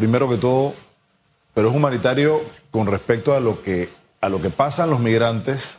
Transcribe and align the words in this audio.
primero 0.00 0.30
que 0.30 0.38
todo, 0.38 0.72
pero 1.52 1.68
es 1.68 1.74
humanitario 1.76 2.40
con 2.70 2.86
respecto 2.86 3.34
a 3.34 3.40
lo 3.40 3.62
que, 3.62 3.90
a 4.22 4.30
lo 4.30 4.40
que 4.40 4.48
pasan 4.48 4.88
los 4.88 4.98
migrantes, 4.98 5.76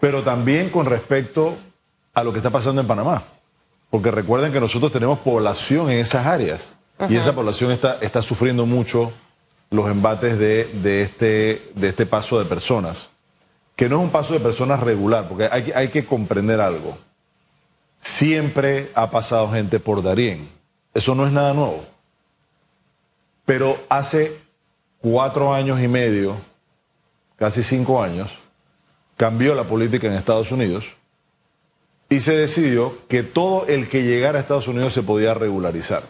pero 0.00 0.24
también 0.24 0.70
con 0.70 0.86
respecto 0.86 1.56
a 2.14 2.24
lo 2.24 2.32
que 2.32 2.40
está 2.40 2.50
pasando 2.50 2.80
en 2.80 2.88
Panamá. 2.88 3.22
Porque 3.90 4.10
recuerden 4.10 4.52
que 4.52 4.58
nosotros 4.58 4.90
tenemos 4.90 5.20
población 5.20 5.88
en 5.88 5.98
esas 6.00 6.26
áreas 6.26 6.74
y 7.08 7.14
esa 7.14 7.32
población 7.32 7.70
está, 7.70 7.98
está 8.00 8.22
sufriendo 8.22 8.66
mucho 8.66 9.12
los 9.70 9.88
embates 9.88 10.36
de, 10.36 10.64
de, 10.82 11.02
este, 11.02 11.70
de 11.76 11.88
este 11.90 12.06
paso 12.06 12.40
de 12.40 12.44
personas, 12.44 13.08
que 13.76 13.88
no 13.88 13.98
es 13.98 14.02
un 14.02 14.10
paso 14.10 14.34
de 14.34 14.40
personas 14.40 14.80
regular, 14.80 15.28
porque 15.28 15.48
hay, 15.50 15.70
hay 15.72 15.88
que 15.90 16.04
comprender 16.04 16.60
algo. 16.60 16.98
Siempre 17.98 18.90
ha 18.96 19.12
pasado 19.12 19.48
gente 19.52 19.78
por 19.78 20.02
Darién. 20.02 20.48
Eso 20.92 21.14
no 21.14 21.24
es 21.24 21.32
nada 21.32 21.54
nuevo. 21.54 21.93
Pero 23.44 23.78
hace 23.88 24.38
cuatro 24.98 25.52
años 25.52 25.80
y 25.80 25.88
medio, 25.88 26.36
casi 27.36 27.62
cinco 27.62 28.02
años, 28.02 28.30
cambió 29.16 29.54
la 29.54 29.64
política 29.64 30.06
en 30.06 30.14
Estados 30.14 30.50
Unidos 30.50 30.86
y 32.08 32.20
se 32.20 32.36
decidió 32.36 32.98
que 33.08 33.22
todo 33.22 33.66
el 33.66 33.88
que 33.88 34.02
llegara 34.02 34.38
a 34.38 34.40
Estados 34.42 34.68
Unidos 34.68 34.92
se 34.92 35.02
podía 35.02 35.34
regularizar. 35.34 36.02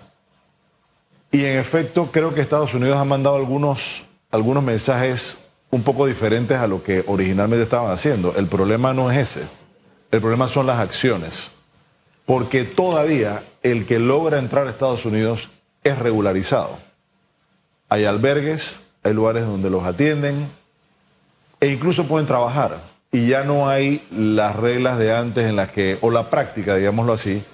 Y 1.33 1.45
en 1.45 1.59
efecto, 1.59 2.11
creo 2.13 2.35
que 2.35 2.41
Estados 2.41 2.75
Unidos 2.75 2.97
ha 2.97 3.05
mandado 3.05 3.37
algunos, 3.37 4.05
algunos 4.31 4.63
mensajes 4.63 5.45
un 5.71 5.83
poco 5.83 6.07
diferentes 6.07 6.57
a 6.59 6.69
lo 6.69 6.85
que 6.85 7.03
originalmente 7.09 7.65
estaban 7.65 7.91
haciendo. 7.91 8.35
El 8.37 8.47
problema 8.47 8.95
no 8.95 9.11
es 9.11 9.19
ese. 9.19 9.49
El 10.13 10.21
problema 10.21 10.47
son 10.47 10.67
las 10.67 10.79
acciones. 10.79 11.51
Porque 12.25 12.63
todavía 12.63 13.43
el 13.65 13.85
que 13.85 13.99
logra 13.99 14.39
entrar 14.39 14.69
a 14.69 14.71
Estados 14.71 15.05
Unidos 15.05 15.51
es 15.83 15.99
regularizado. 15.99 16.79
Hay 17.89 18.05
albergues, 18.05 18.81
hay 19.03 19.13
lugares 19.13 19.45
donde 19.45 19.71
los 19.71 19.85
atienden 19.85 20.49
e 21.61 21.69
incluso 21.69 22.07
pueden 22.07 22.27
trabajar. 22.27 22.79
Y 23.13 23.29
ya 23.29 23.45
no 23.45 23.69
hay 23.69 24.07
las 24.11 24.57
reglas 24.57 24.99
de 24.99 25.15
antes 25.15 25.47
en 25.47 25.57
las 25.57 25.71
que, 25.71 25.99
o 26.01 26.11
la 26.11 26.31
práctica, 26.31 26.75
digámoslo 26.75 27.13
así, 27.13 27.45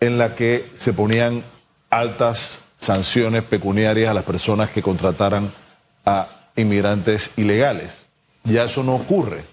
en 0.00 0.16
la 0.16 0.34
que 0.34 0.70
se 0.74 0.92
ponían 0.92 1.44
altas 1.90 2.62
sanciones 2.76 3.44
pecuniarias 3.44 4.10
a 4.10 4.14
las 4.14 4.24
personas 4.24 4.70
que 4.70 4.82
contrataran 4.82 5.52
a 6.06 6.28
inmigrantes 6.56 7.32
ilegales. 7.36 8.06
Ya 8.44 8.64
eso 8.64 8.82
no 8.82 8.94
ocurre. 8.94 9.44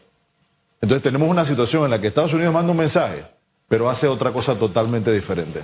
Entonces 0.82 1.04
tenemos 1.04 1.30
una 1.30 1.44
situación 1.44 1.84
en 1.86 1.92
la 1.92 2.00
que 2.00 2.08
Estados 2.08 2.34
Unidos 2.34 2.54
manda 2.54 2.72
un 2.72 2.78
mensaje, 2.78 3.26
pero 3.68 3.90
hace 3.90 4.08
otra 4.08 4.32
cosa 4.32 4.56
totalmente 4.56 5.12
diferente. 5.12 5.62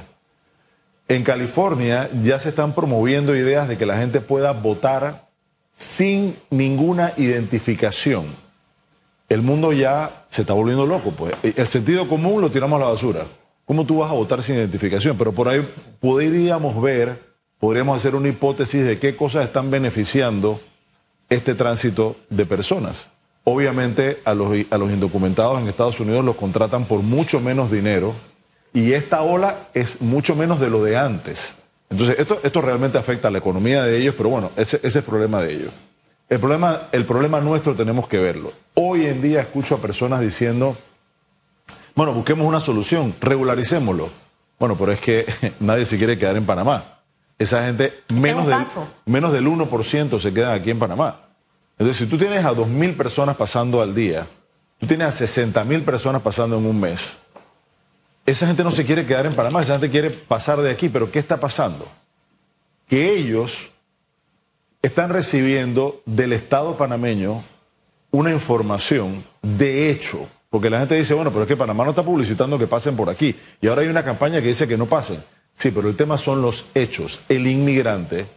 En 1.08 1.24
California 1.24 2.10
ya 2.22 2.40
se 2.40 2.50
están 2.50 2.74
promoviendo 2.74 3.36
ideas 3.36 3.68
de 3.68 3.78
que 3.78 3.86
la 3.86 3.98
gente 3.98 4.22
pueda 4.22 4.52
votar 4.52 5.28
sin 5.72 6.38
ninguna 6.50 7.14
identificación. 7.18 8.26
El 9.28 9.42
mundo 9.42 9.74
ya 9.74 10.24
se 10.28 10.42
está 10.42 10.54
volviendo 10.54 10.86
loco, 10.86 11.12
pues. 11.12 11.34
El 11.44 11.68
sentido 11.68 12.08
común 12.08 12.42
lo 12.42 12.52
tiramos 12.52 12.78
a 12.78 12.86
la 12.86 12.92
basura. 12.92 13.26
¿Cómo 13.66 13.86
tú 13.86 14.00
vas 14.00 14.12
a 14.12 14.14
votar 14.14 14.44
sin 14.44 14.56
identificación? 14.56 15.18
Pero 15.18 15.34
por 15.34 15.50
ahí 15.50 15.68
podríamos 16.00 16.82
ver, 16.82 17.20
podríamos 17.60 17.96
hacer 17.96 18.16
una 18.16 18.30
hipótesis 18.30 18.86
de 18.86 19.00
qué 19.00 19.16
cosas 19.16 19.46
están 19.46 19.72
beneficiando 19.72 20.62
este 21.30 21.56
tránsito 21.56 22.16
de 22.30 22.46
personas. 22.46 23.08
Obviamente 23.46 24.22
a 24.24 24.34
los, 24.34 24.56
a 24.70 24.78
los 24.78 24.92
indocumentados 24.92 25.60
en 25.60 25.68
Estados 25.68 26.00
Unidos 26.00 26.24
los 26.24 26.36
contratan 26.36 26.86
por 26.86 27.02
mucho 27.02 27.40
menos 27.40 27.72
dinero 27.72 28.14
y 28.74 28.94
esta 28.94 29.22
ola 29.22 29.68
es 29.74 30.02
mucho 30.02 30.36
menos 30.36 30.60
de 30.60 30.70
lo 30.70 30.84
de 30.84 30.98
antes. 30.98 31.56
Entonces 31.90 32.18
esto, 32.20 32.40
esto 32.44 32.62
realmente 32.62 32.98
afecta 32.98 33.28
a 33.28 33.32
la 33.32 33.38
economía 33.38 33.84
de 33.84 33.98
ellos, 33.98 34.16
pero 34.18 34.30
bueno, 34.30 34.52
ese, 34.56 34.78
ese 34.78 34.88
es 34.88 34.96
el 34.96 35.04
problema 35.04 35.42
de 35.42 35.54
ellos. 35.54 35.72
El 36.28 36.40
problema, 36.40 36.88
el 36.92 37.06
problema 37.06 37.40
nuestro 37.40 37.76
tenemos 37.76 38.08
que 38.08 38.18
verlo. 38.18 38.54
Hoy 38.74 39.06
en 39.06 39.22
día 39.22 39.42
escucho 39.42 39.76
a 39.76 39.78
personas 39.78 40.22
diciendo, 40.22 40.76
bueno, 41.96 42.14
busquemos 42.14 42.48
una 42.48 42.60
solución, 42.60 43.14
regularicémoslo. 43.22 44.10
Bueno, 44.58 44.76
pero 44.78 44.92
es 44.92 45.00
que 45.00 45.26
nadie 45.60 45.86
se 45.86 45.98
quiere 45.98 46.18
quedar 46.18 46.36
en 46.36 46.46
Panamá. 46.46 47.02
Esa 47.38 47.66
gente, 47.66 48.02
menos 48.14 48.48
del, 48.48 48.58
menos 49.06 49.32
del 49.32 49.46
1% 49.46 50.20
se 50.20 50.34
quedan 50.34 50.52
aquí 50.60 50.72
en 50.72 50.80
Panamá. 50.80 51.20
Entonces, 51.78 51.98
si 51.98 52.06
tú 52.06 52.18
tienes 52.18 52.46
a 52.46 52.54
2.000 52.54 52.96
personas 52.96 53.36
pasando 53.36 53.82
al 53.82 53.94
día, 53.94 54.28
tú 54.80 54.88
tienes 54.88 55.22
a 55.22 55.26
60.000 55.26 55.84
personas 55.84 56.22
pasando 56.22 56.58
en 56.58 56.66
un 56.66 56.80
mes, 56.80 57.18
esa 58.26 58.48
gente 58.48 58.64
no 58.64 58.72
se 58.72 58.86
quiere 58.86 59.06
quedar 59.06 59.26
en 59.26 59.34
Panamá, 59.34 59.62
esa 59.62 59.74
gente 59.74 59.90
quiere 59.90 60.10
pasar 60.10 60.60
de 60.62 60.72
aquí. 60.72 60.90
Pero 60.90 61.12
¿qué 61.12 61.20
está 61.20 61.40
pasando? 61.40 61.88
Que 62.88 63.14
ellos 63.14 63.70
están 64.82 65.10
recibiendo 65.10 66.02
del 66.06 66.34
Estado 66.34 66.78
panameño 66.78 67.44
una 68.12 68.32
información 68.32 69.26
de 69.42 69.90
hecho, 69.90 70.28
porque 70.50 70.70
la 70.70 70.80
gente 70.80 70.96
dice, 70.96 71.14
bueno, 71.14 71.32
pero 71.32 71.44
es 71.44 71.48
que 71.48 71.58
Panamá 71.58 71.84
no 71.84 71.90
está 71.90 72.04
publicitando 72.04 72.60
que 72.60 72.68
pasen 72.68 72.96
por 72.96 73.10
aquí. 73.10 73.36
Y 73.60 73.68
ahora 73.68 73.82
hay 73.82 73.88
una 73.88 74.06
campaña 74.06 74.42
que 74.42 74.50
dice 74.50 74.68
que 74.68 74.78
no 74.78 74.86
pasen. 74.86 75.24
Sí, 75.54 75.72
pero 75.72 75.90
el 75.90 75.96
tema 75.96 76.18
son 76.18 76.42
los 76.42 76.68
hechos. 76.74 77.22
El 77.30 77.48
inmigrante 77.48 78.28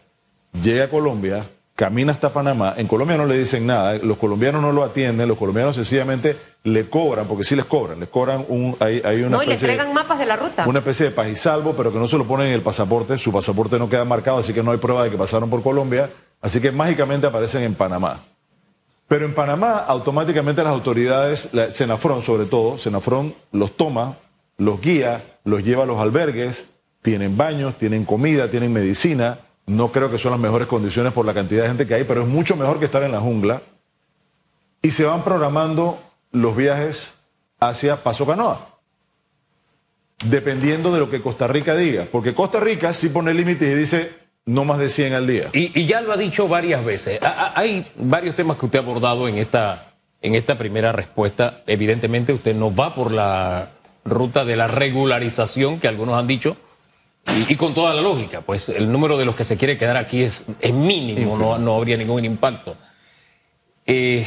llega 0.60 0.84
a 0.84 0.90
Colombia, 0.90 1.50
camina 1.76 2.10
hasta 2.12 2.32
Panamá, 2.32 2.74
en 2.76 2.88
Colombia 2.88 3.16
no 3.18 3.26
le 3.26 3.38
dicen 3.38 3.66
nada, 3.66 3.98
los 3.98 4.16
colombianos 4.16 4.62
no 4.62 4.72
lo 4.72 4.82
atienden, 4.82 5.28
los 5.28 5.36
colombianos 5.36 5.76
sencillamente 5.76 6.36
le 6.64 6.88
cobran, 6.88 7.26
porque 7.28 7.44
sí 7.44 7.54
les 7.54 7.66
cobran, 7.66 8.00
les 8.00 8.08
cobran 8.08 8.44
un, 8.48 8.76
hay, 8.80 9.02
hay 9.04 9.20
una 9.20 9.28
No, 9.36 9.42
y 9.42 9.46
le 9.46 9.56
de- 9.56 9.66
entregan 9.66 9.92
mapas 9.92 10.18
de 10.18 10.24
la 10.26 10.36
ruta. 10.36 10.64
una 10.66 10.78
especie 10.78 11.06
de 11.06 11.12
paz 11.12 11.28
y 11.28 11.36
salvo, 11.36 11.74
pero 11.76 11.92
que 11.92 11.98
no 11.98 12.08
se 12.08 12.16
lo 12.16 12.24
ponen 12.26 12.46
en 12.48 12.54
el 12.54 12.62
pasaporte. 12.62 13.18
Su 13.18 13.30
pasaporte 13.30 13.78
no 13.78 13.88
queda 13.90 14.04
marcado, 14.06 14.38
así 14.38 14.52
que 14.54 14.62
no 14.62 14.72
hay 14.72 14.78
prueba 14.78 15.04
de 15.04 15.10
que 15.10 15.16
pasaron 15.18 15.48
por 15.50 15.62
Colombia. 15.62 16.10
Así 16.40 16.60
que 16.60 16.72
mágicamente 16.72 17.26
aparecen 17.26 17.62
en 17.62 17.74
Panamá. 17.74 18.24
Pero 19.06 19.24
en 19.26 19.34
Panamá, 19.34 19.76
automáticamente 19.86 20.64
las 20.64 20.72
autoridades, 20.72 21.50
la, 21.52 21.70
Senafrón 21.70 22.22
sobre 22.22 22.46
todo, 22.46 22.78
Senafrón 22.78 23.34
los 23.52 23.76
toma, 23.76 24.16
los 24.56 24.80
guía, 24.80 25.22
los 25.44 25.62
lleva 25.62 25.84
a 25.84 25.86
los 25.86 26.00
albergues, 26.00 26.68
tienen 27.02 27.36
baños, 27.36 27.78
tienen 27.78 28.04
comida, 28.04 28.50
tienen 28.50 28.72
medicina. 28.72 29.38
No 29.66 29.90
creo 29.90 30.10
que 30.10 30.18
son 30.18 30.30
las 30.30 30.40
mejores 30.40 30.68
condiciones 30.68 31.12
por 31.12 31.26
la 31.26 31.34
cantidad 31.34 31.62
de 31.62 31.68
gente 31.68 31.86
que 31.86 31.94
hay, 31.94 32.04
pero 32.04 32.22
es 32.22 32.28
mucho 32.28 32.56
mejor 32.56 32.78
que 32.78 32.84
estar 32.84 33.02
en 33.02 33.12
la 33.12 33.20
jungla. 33.20 33.62
Y 34.82 34.92
se 34.92 35.04
van 35.04 35.24
programando 35.24 35.98
los 36.30 36.56
viajes 36.56 37.18
hacia 37.60 38.02
Paso 38.02 38.26
Canoa 38.26 38.76
dependiendo 40.24 40.92
de 40.92 40.98
lo 40.98 41.10
que 41.10 41.20
Costa 41.20 41.46
Rica 41.46 41.76
diga. 41.76 42.08
Porque 42.10 42.34
Costa 42.34 42.60
Rica 42.60 42.94
sí 42.94 43.08
pone 43.08 43.34
límites 43.34 43.68
y 43.68 43.74
dice 43.74 44.26
no 44.44 44.64
más 44.64 44.78
de 44.78 44.90
100 44.90 45.14
al 45.14 45.26
día. 45.26 45.50
Y, 45.52 45.86
ya 45.86 46.00
lo 46.00 46.12
ha 46.12 46.16
dicho 46.16 46.46
varias 46.46 46.84
veces. 46.84 47.18
Hay 47.22 47.86
varios 47.96 48.34
temas 48.36 48.56
que 48.56 48.66
usted 48.66 48.78
ha 48.78 48.82
abordado 48.82 49.26
en 49.26 49.38
esta, 49.38 49.94
en 50.22 50.34
esta 50.34 50.56
primera 50.56 50.92
respuesta. 50.92 51.62
Evidentemente 51.66 52.32
usted 52.32 52.54
no 52.54 52.74
va 52.74 52.94
por 52.94 53.10
la 53.10 53.72
ruta 54.04 54.44
de 54.44 54.56
la 54.56 54.68
regularización 54.68 55.80
que 55.80 55.88
algunos 55.88 56.16
han 56.16 56.28
dicho. 56.28 56.56
Y, 57.34 57.52
y 57.52 57.56
con 57.56 57.74
toda 57.74 57.92
la 57.92 58.02
lógica, 58.02 58.40
pues 58.40 58.68
el 58.68 58.90
número 58.90 59.16
de 59.18 59.24
los 59.24 59.34
que 59.34 59.44
se 59.44 59.56
quiere 59.56 59.76
quedar 59.76 59.96
aquí 59.96 60.22
es, 60.22 60.44
es 60.60 60.72
mínimo, 60.72 61.36
no, 61.36 61.58
no 61.58 61.74
habría 61.74 61.96
ningún 61.96 62.24
impacto. 62.24 62.76
Eh, 63.84 64.26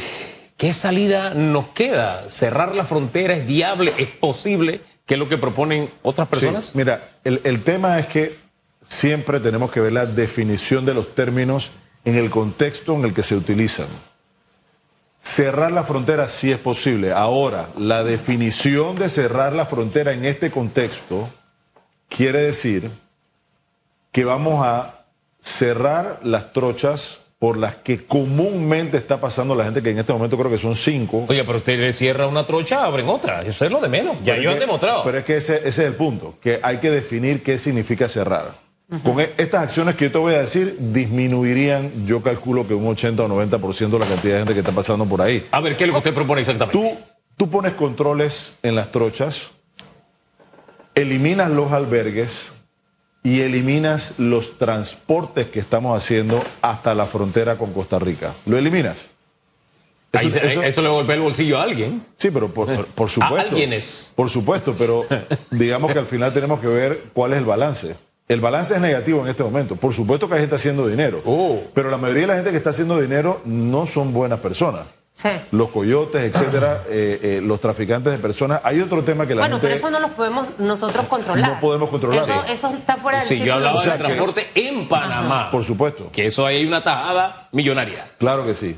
¿Qué 0.56 0.72
salida 0.72 1.34
nos 1.34 1.68
queda? 1.68 2.28
¿Cerrar 2.28 2.74
la 2.74 2.84
frontera 2.84 3.34
es 3.34 3.46
viable? 3.46 3.94
¿Es 3.96 4.08
posible? 4.08 4.82
¿Qué 5.06 5.14
es 5.14 5.18
lo 5.18 5.28
que 5.28 5.38
proponen 5.38 5.90
otras 6.02 6.28
personas? 6.28 6.66
Sí, 6.66 6.72
mira, 6.74 7.16
el, 7.24 7.40
el 7.44 7.62
tema 7.64 7.98
es 7.98 8.06
que 8.06 8.38
siempre 8.82 9.40
tenemos 9.40 9.70
que 9.70 9.80
ver 9.80 9.92
la 9.92 10.06
definición 10.06 10.84
de 10.84 10.94
los 10.94 11.14
términos 11.14 11.70
en 12.04 12.16
el 12.16 12.30
contexto 12.30 12.94
en 12.94 13.04
el 13.04 13.14
que 13.14 13.22
se 13.22 13.34
utilizan. 13.36 13.88
Cerrar 15.18 15.72
la 15.72 15.84
frontera 15.84 16.28
sí 16.28 16.50
es 16.50 16.58
posible. 16.58 17.12
Ahora, 17.12 17.70
la 17.78 18.04
definición 18.04 18.96
de 18.96 19.08
cerrar 19.08 19.52
la 19.52 19.66
frontera 19.66 20.12
en 20.12 20.24
este 20.24 20.50
contexto 20.50 21.28
quiere 22.10 22.42
decir 22.42 22.90
que 24.12 24.24
vamos 24.24 24.66
a 24.66 25.06
cerrar 25.40 26.20
las 26.22 26.52
trochas 26.52 27.24
por 27.38 27.56
las 27.56 27.76
que 27.76 28.04
comúnmente 28.04 28.98
está 28.98 29.18
pasando 29.18 29.54
la 29.54 29.64
gente, 29.64 29.82
que 29.82 29.88
en 29.90 29.98
este 29.98 30.12
momento 30.12 30.36
creo 30.36 30.50
que 30.50 30.58
son 30.58 30.76
cinco. 30.76 31.24
Oye, 31.26 31.42
pero 31.42 31.56
usted 31.56 31.80
le 31.80 31.90
cierra 31.94 32.26
una 32.26 32.44
trocha, 32.44 32.84
abren 32.84 33.08
otra. 33.08 33.40
Eso 33.42 33.64
es 33.64 33.70
lo 33.70 33.80
de 33.80 33.88
menos. 33.88 34.18
Ya 34.22 34.36
ellos 34.36 34.52
han 34.52 34.58
demostrado. 34.60 35.02
Pero 35.04 35.16
es 35.18 35.24
que 35.24 35.38
ese, 35.38 35.56
ese 35.56 35.68
es 35.68 35.78
el 35.78 35.94
punto, 35.94 36.34
que 36.42 36.60
hay 36.62 36.76
que 36.80 36.90
definir 36.90 37.42
qué 37.42 37.56
significa 37.58 38.10
cerrar. 38.10 38.58
Con 39.04 39.20
e- 39.20 39.32
estas 39.38 39.62
acciones 39.62 39.94
que 39.94 40.06
yo 40.06 40.12
te 40.12 40.18
voy 40.18 40.34
a 40.34 40.40
decir, 40.40 40.76
disminuirían, 40.78 42.06
yo 42.06 42.22
calculo 42.22 42.66
que 42.66 42.74
un 42.74 42.86
80 42.88 43.22
o 43.22 43.28
90% 43.28 43.88
de 43.88 43.98
la 44.00 44.06
cantidad 44.06 44.32
de 44.34 44.38
gente 44.40 44.52
que 44.54 44.60
está 44.60 44.72
pasando 44.72 45.06
por 45.06 45.22
ahí. 45.22 45.46
A 45.52 45.60
ver, 45.60 45.76
¿qué 45.76 45.84
es 45.84 45.88
lo 45.88 45.94
que 45.94 45.98
usted 45.98 46.14
propone 46.14 46.40
exactamente? 46.40 46.78
Tú, 46.78 46.98
tú 47.36 47.48
pones 47.48 47.72
controles 47.74 48.58
en 48.62 48.74
las 48.74 48.90
trochas, 48.90 49.50
eliminas 51.02 51.50
los 51.50 51.72
albergues 51.72 52.52
y 53.22 53.40
eliminas 53.42 54.18
los 54.18 54.56
transportes 54.58 55.46
que 55.48 55.60
estamos 55.60 55.96
haciendo 55.96 56.42
hasta 56.62 56.94
la 56.94 57.06
frontera 57.06 57.58
con 57.58 57.72
Costa 57.72 57.98
Rica. 57.98 58.34
¿Lo 58.46 58.56
eliminas? 58.56 59.08
Ahí 60.12 60.26
Eso- 60.26 60.40
se- 60.40 60.46
eso- 60.46 60.62
eso 60.62 60.82
le 60.82 60.88
golpea 60.88 61.14
el 61.16 61.20
bolsillo 61.22 61.58
a 61.58 61.62
alguien. 61.62 62.04
Sí, 62.16 62.30
pero 62.30 62.48
por, 62.52 62.74
por- 62.74 62.86
por 62.86 63.10
supuesto. 63.10 63.50
alguienes. 63.50 64.12
Por 64.16 64.28
supuesto, 64.30 64.74
pero 64.76 65.04
digamos 65.50 65.92
que 65.92 65.98
al 65.98 66.06
final 66.06 66.32
tenemos 66.32 66.60
que 66.60 66.66
ver 66.66 67.04
cuál 67.12 67.32
es 67.32 67.38
el 67.38 67.44
balance. 67.44 67.94
El 68.26 68.40
balance 68.40 68.74
es 68.74 68.80
negativo 68.80 69.22
en 69.22 69.28
este 69.28 69.42
momento. 69.42 69.76
Por 69.76 69.92
supuesto 69.92 70.28
que 70.28 70.34
hay 70.34 70.40
gente 70.40 70.54
haciendo 70.56 70.86
dinero, 70.86 71.20
Oh. 71.24 71.60
pero 71.74 71.90
la 71.90 71.96
mayoría 71.96 72.22
de 72.22 72.26
la 72.28 72.34
gente 72.36 72.50
que 72.52 72.56
está 72.56 72.70
haciendo 72.70 73.00
dinero 73.00 73.40
no 73.44 73.86
son 73.86 74.12
buenas 74.12 74.38
personas. 74.40 74.86
Sí. 75.12 75.28
Los 75.50 75.68
coyotes, 75.68 76.22
etcétera, 76.34 76.84
eh, 76.88 77.18
eh, 77.22 77.40
los 77.42 77.60
traficantes 77.60 78.10
de 78.12 78.18
personas. 78.18 78.60
Hay 78.64 78.80
otro 78.80 79.04
tema 79.04 79.26
que 79.26 79.34
la 79.34 79.42
Bueno, 79.42 79.56
gente 79.56 79.66
pero 79.66 79.74
eso 79.74 79.90
no 79.90 80.00
lo 80.00 80.08
podemos 80.16 80.48
nosotros 80.58 81.06
controlar. 81.08 81.50
No 81.50 81.60
podemos 81.60 81.90
controlar. 81.90 82.20
Eso, 82.20 82.32
Sí. 82.46 82.52
eso 82.52 82.68
está 82.72 82.96
fuera 82.96 83.18
del 83.18 83.28
Si 83.28 83.38
yo 83.40 83.52
hablaba 83.54 83.78
O 83.78 83.82
sea, 83.82 83.92
del 83.92 84.00
que- 84.02 84.06
transporte 84.06 84.50
en 84.54 84.88
Panamá, 84.88 85.50
Por 85.50 85.64
supuesto. 85.64 86.10
que 86.10 86.26
eso 86.26 86.46
ahí 86.46 86.58
hay 86.58 86.66
una 86.66 86.82
tajada 86.82 87.48
millonaria. 87.52 88.06
Claro 88.18 88.46
que 88.46 88.54
sí. 88.54 88.76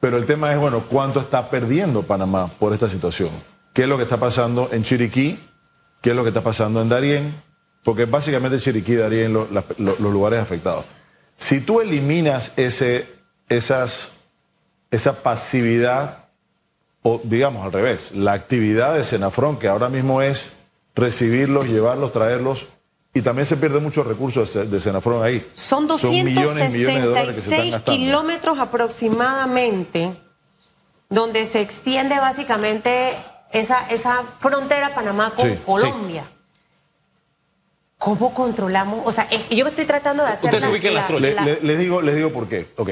Pero 0.00 0.18
el 0.18 0.26
tema 0.26 0.52
es, 0.52 0.58
bueno, 0.58 0.84
¿cuánto 0.88 1.20
está 1.20 1.48
perdiendo 1.48 2.02
Panamá 2.02 2.50
por 2.58 2.72
esta 2.74 2.88
situación? 2.90 3.30
¿Qué 3.72 3.82
es 3.84 3.88
lo 3.88 3.96
que 3.96 4.02
está 4.02 4.18
pasando 4.18 4.68
en 4.72 4.82
Chiriquí? 4.82 5.38
¿Qué 6.02 6.10
es 6.10 6.16
lo 6.16 6.22
que 6.24 6.28
está 6.30 6.42
pasando 6.42 6.82
en 6.82 6.88
Darién? 6.90 7.40
Porque 7.84 8.04
básicamente 8.04 8.58
Chiriquí 8.58 8.92
y 8.92 8.96
Darién 8.96 9.32
lo- 9.32 9.48
la- 9.50 9.64
lo- 9.78 9.96
los 9.98 10.12
lugares 10.12 10.40
afectados. 10.42 10.84
Si 11.36 11.60
tú 11.60 11.80
eliminas 11.80 12.52
ese, 12.58 13.08
esas, 13.48 14.18
esa 14.92 15.22
pasividad, 15.24 16.26
o 17.02 17.20
digamos 17.24 17.64
al 17.66 17.72
revés, 17.72 18.12
la 18.12 18.32
actividad 18.34 18.94
de 18.94 19.02
Senafrón, 19.02 19.58
que 19.58 19.66
ahora 19.66 19.88
mismo 19.88 20.22
es 20.22 20.56
recibirlos, 20.94 21.66
llevarlos, 21.66 22.12
traerlos, 22.12 22.66
y 23.14 23.20
también 23.22 23.44
se 23.46 23.56
pierde 23.56 23.80
muchos 23.80 24.06
recursos 24.06 24.54
de, 24.70 24.80
Senafrón 24.80 25.22
ahí. 25.24 25.46
Son 25.52 25.84
millones 25.86 26.70
y 26.70 26.78
millones 26.78 26.86
de 26.86 27.00
dólares 27.00 27.36
que 27.36 27.42
se 27.42 27.50
están 27.50 27.70
266 27.70 27.72
gastando. 27.72 27.98
kilómetros 27.98 28.58
aproximadamente, 28.58 30.16
donde 31.10 31.44
se 31.46 31.60
extiende 31.60 32.18
básicamente 32.18 33.10
esa, 33.52 33.86
esa 33.88 34.22
frontera 34.38 34.94
Panamá 34.94 35.34
con 35.34 35.46
Sí, 35.48 35.54
sí. 35.56 35.60
Colombia. 35.66 36.24
¿Cómo 37.98 38.32
controlamos? 38.34 39.02
O 39.04 39.12
sea, 39.12 39.24
es- 39.30 39.48
yo 39.50 39.64
me 39.64 39.70
estoy 39.70 39.84
tratando 39.84 40.24
de 40.24 40.30
hacer 40.30 40.46
Usted 40.46 40.58
se 40.60 40.64
la- 40.66 40.70
ubica 40.72 40.88
en 40.88 40.94
las 40.94 41.10
la-. 41.10 41.18
Le- 41.20 41.34
le- 41.44 41.60
les 41.62 41.78
digo, 41.78 42.00
les 42.02 42.16
digo 42.16 42.30
por 42.32 42.48
qué. 42.48 42.72
Ok. 42.76 42.90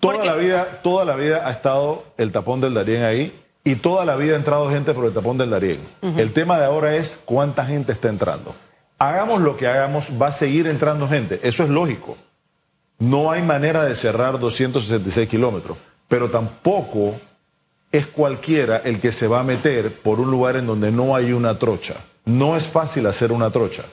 Toda 0.00 0.14
Porque- 0.14 0.28
la 0.28 0.34
vida, 0.34 0.80
toda 0.82 1.04
la 1.04 1.14
vida 1.14 1.46
ha 1.46 1.50
estado 1.50 2.04
el 2.16 2.32
tapón 2.32 2.60
del 2.60 2.74
Darién 2.74 3.02
ahí 3.02 3.38
y 3.64 3.76
toda 3.76 4.04
la 4.06 4.16
vida 4.16 4.32
ha 4.34 4.36
entrado 4.38 4.70
gente 4.70 4.94
por 4.94 5.04
el 5.04 5.12
tapón 5.12 5.36
del 5.36 5.50
Darién. 5.50 5.80
El 6.02 6.32
tema 6.32 6.58
de 6.58 6.64
ahora 6.64 6.96
es 6.96 7.20
cuánta 7.24 7.64
gente 7.66 7.92
está 7.92 8.08
entrando. 8.08 8.54
Hagamos 8.98 9.40
lo 9.42 9.56
que 9.56 9.66
hagamos, 9.66 10.08
va 10.20 10.28
a 10.28 10.32
seguir 10.32 10.66
entrando 10.66 11.08
gente. 11.08 11.40
Eso 11.42 11.62
es 11.64 11.70
lógico. 11.70 12.16
No 12.98 13.30
hay 13.30 13.42
manera 13.42 13.84
de 13.84 13.94
cerrar 13.96 14.38
266 14.38 15.28
kilómetros, 15.28 15.76
pero 16.08 16.30
tampoco 16.30 17.14
es 17.92 18.06
cualquiera 18.06 18.78
el 18.78 19.00
que 19.00 19.12
se 19.12 19.26
va 19.26 19.40
a 19.40 19.44
meter 19.44 20.00
por 20.00 20.20
un 20.20 20.30
lugar 20.30 20.56
en 20.56 20.66
donde 20.66 20.92
no 20.92 21.14
hay 21.16 21.32
una 21.32 21.58
trocha. 21.58 21.94
No 22.24 22.56
es 22.56 22.66
fácil 22.66 23.06
hacer 23.06 23.32
una 23.32 23.50
trocha. 23.50 23.84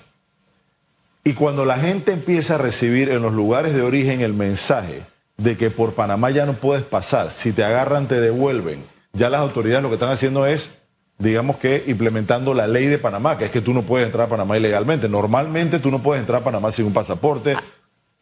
Y 1.24 1.33
cuando 1.33 1.65
la 1.65 1.77
gente 1.80 2.12
empieza 2.13 2.56
a 2.56 2.57
recibir 2.57 3.09
en 3.09 3.21
los 3.21 3.33
lugares 3.33 3.74
de 3.74 3.81
origen 3.81 4.21
el 4.21 4.33
mensaje 4.33 5.04
de 5.38 5.56
que 5.56 5.69
por 5.69 5.94
Panamá 5.94 6.31
ya 6.31 6.45
no 6.45 6.54
puedes 6.54 6.84
pasar, 6.84 7.31
si 7.31 7.54
te 7.54 7.63
agarran 7.63 8.07
te 8.07 8.19
devuelven, 8.19 8.84
ya 9.13 9.30
las 9.30 9.42
autoridades 9.42 9.84
lo 9.84 9.89
que 9.89 9.95
están 9.95 10.10
haciendo 10.10 10.45
es, 10.45 10.78
digamos 11.19 11.57
que 11.57 11.84
implementando 11.88 12.54
la 12.54 12.68
ley 12.68 12.88
de 12.88 12.98
Panamá, 12.98 13.38
que 13.38 13.45
es 13.45 13.51
que 13.51 13.62
tú 13.62 13.74
no 13.74 13.84
puedes 13.84 14.06
entrar 14.07 14.25
a 14.28 14.30
Panamá 14.30 14.57
ilegalmente. 14.57 15.07
Normalmente 15.10 15.80
tú 15.80 15.89
no 15.92 16.01
puedes 16.01 16.22
entrar 16.22 16.42
a 16.42 16.44
Panamá 16.44 16.72
sin 16.72 16.86
un 16.86 16.94
pasaporte, 16.94 17.56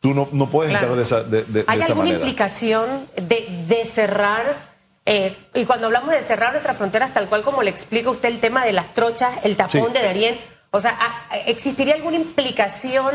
tú 0.01 0.13
no, 0.13 0.27
no 0.31 0.49
puedes 0.49 0.71
Claro. 0.71 0.87
entrar 0.87 0.97
de 0.97 1.03
esa, 1.03 1.23
de, 1.23 1.43
de- 1.43 1.63
de 1.63 1.65
¿Hay 1.67 1.79
esa 1.79 1.87
alguna 1.87 2.05
manera. 2.09 2.17
implicación 2.19 3.07
de, 3.15 3.65
de 3.67 3.85
cerrar? 3.85 4.75
eh, 5.07 5.37
y 5.53 5.65
cuando 5.65 5.85
hablamos 5.85 6.09
de 6.11 6.21
cerrar 6.21 6.51
nuestras 6.51 6.77
fronteras, 6.77 7.13
tal 7.13 7.29
cual 7.29 7.43
como 7.43 7.61
le 7.61 7.69
explica 7.69 8.09
usted 8.09 8.27
el 8.27 8.39
tema 8.39 8.65
de 8.65 8.73
las 8.73 8.93
trochas, 8.95 9.37
el 9.43 9.55
tapón 9.55 9.87
Sí. 9.87 9.93
de 9.93 10.01
Darién, 10.03 10.35
o 10.71 10.81
sea, 10.81 10.97
¿a- 10.99 11.37
¿existiría 11.47 11.93
alguna 11.95 12.17
implicación 12.17 13.13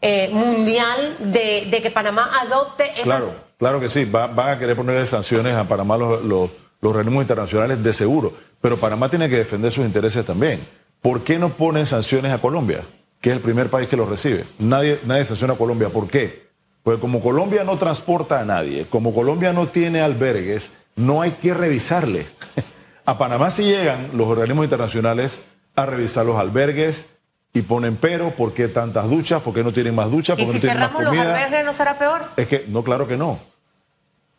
eh, 0.00 0.28
mundial 0.32 1.16
de, 1.18 1.68
que 1.82 1.90
Panamá 1.90 2.28
adopte 2.42 2.84
esas... 2.92 3.04
Claro, 3.04 3.32
claro 3.58 3.80
que 3.80 3.88
sí. 3.88 4.04
Va- 4.04 4.26
van 4.28 4.50
a 4.50 4.58
querer 4.58 4.76
ponerle 4.76 5.06
sanciones 5.06 5.56
a 5.56 5.66
Panamá 5.66 5.96
los, 5.96 6.24
los, 6.24 6.50
organismos 6.82 7.22
internacionales 7.22 7.82
de 7.82 7.92
seguro. 7.92 8.32
Pero 8.60 8.76
Panamá 8.76 9.08
tiene 9.08 9.28
que 9.28 9.36
defender 9.36 9.72
sus 9.72 9.84
intereses 9.84 10.24
también. 10.24 10.66
¿Por 11.02 11.22
qué 11.24 11.38
no 11.38 11.50
ponen 11.50 11.86
sanciones 11.86 12.32
a 12.32 12.38
Colombia, 12.38 12.82
que 13.20 13.30
es 13.30 13.36
el 13.36 13.42
primer 13.42 13.70
país 13.70 13.88
que 13.88 13.96
los 13.96 14.08
recibe? 14.08 14.44
Nadie, 14.58 15.00
nadie 15.04 15.24
sanciona 15.24 15.54
a 15.54 15.58
Colombia. 15.58 15.88
¿Por 15.88 16.08
qué? 16.08 16.48
Porque 16.82 17.00
como 17.00 17.20
Colombia 17.20 17.64
no 17.64 17.76
transporta 17.76 18.40
a 18.40 18.44
nadie, 18.44 18.86
como 18.88 19.12
Colombia 19.14 19.52
no 19.52 19.68
tiene 19.68 20.00
albergues, 20.00 20.72
no 20.96 21.20
hay 21.22 21.32
que 21.32 21.52
revisarle. 21.54 22.26
A 23.04 23.16
Panamá 23.16 23.50
sí 23.50 23.62
llegan 23.64 24.10
los 24.12 24.28
organismos 24.28 24.64
internacionales 24.64 25.40
a 25.74 25.86
revisar 25.86 26.26
los 26.26 26.36
albergues 26.36 27.06
y 27.52 27.62
ponen 27.62 27.96
pero, 27.96 28.34
¿por 28.36 28.52
qué 28.52 28.68
tantas 28.68 29.08
duchas? 29.08 29.42
¿Por 29.42 29.54
qué 29.54 29.64
no 29.64 29.72
tienen 29.72 29.94
más 29.94 30.10
duchas? 30.10 30.38
y 30.38 30.44
¿Por 30.44 30.52
qué 30.52 30.58
si 30.58 30.66
no 30.66 30.72
tienen 30.72 30.80
más 30.80 30.90
cerramos 30.90 31.16
los 31.16 31.26
albergues, 31.26 31.64
¿no 31.64 31.72
será 31.72 31.98
peor? 31.98 32.26
Es 32.36 32.46
que, 32.46 32.66
no, 32.68 32.84
claro 32.84 33.08
que 33.08 33.16
no. 33.16 33.40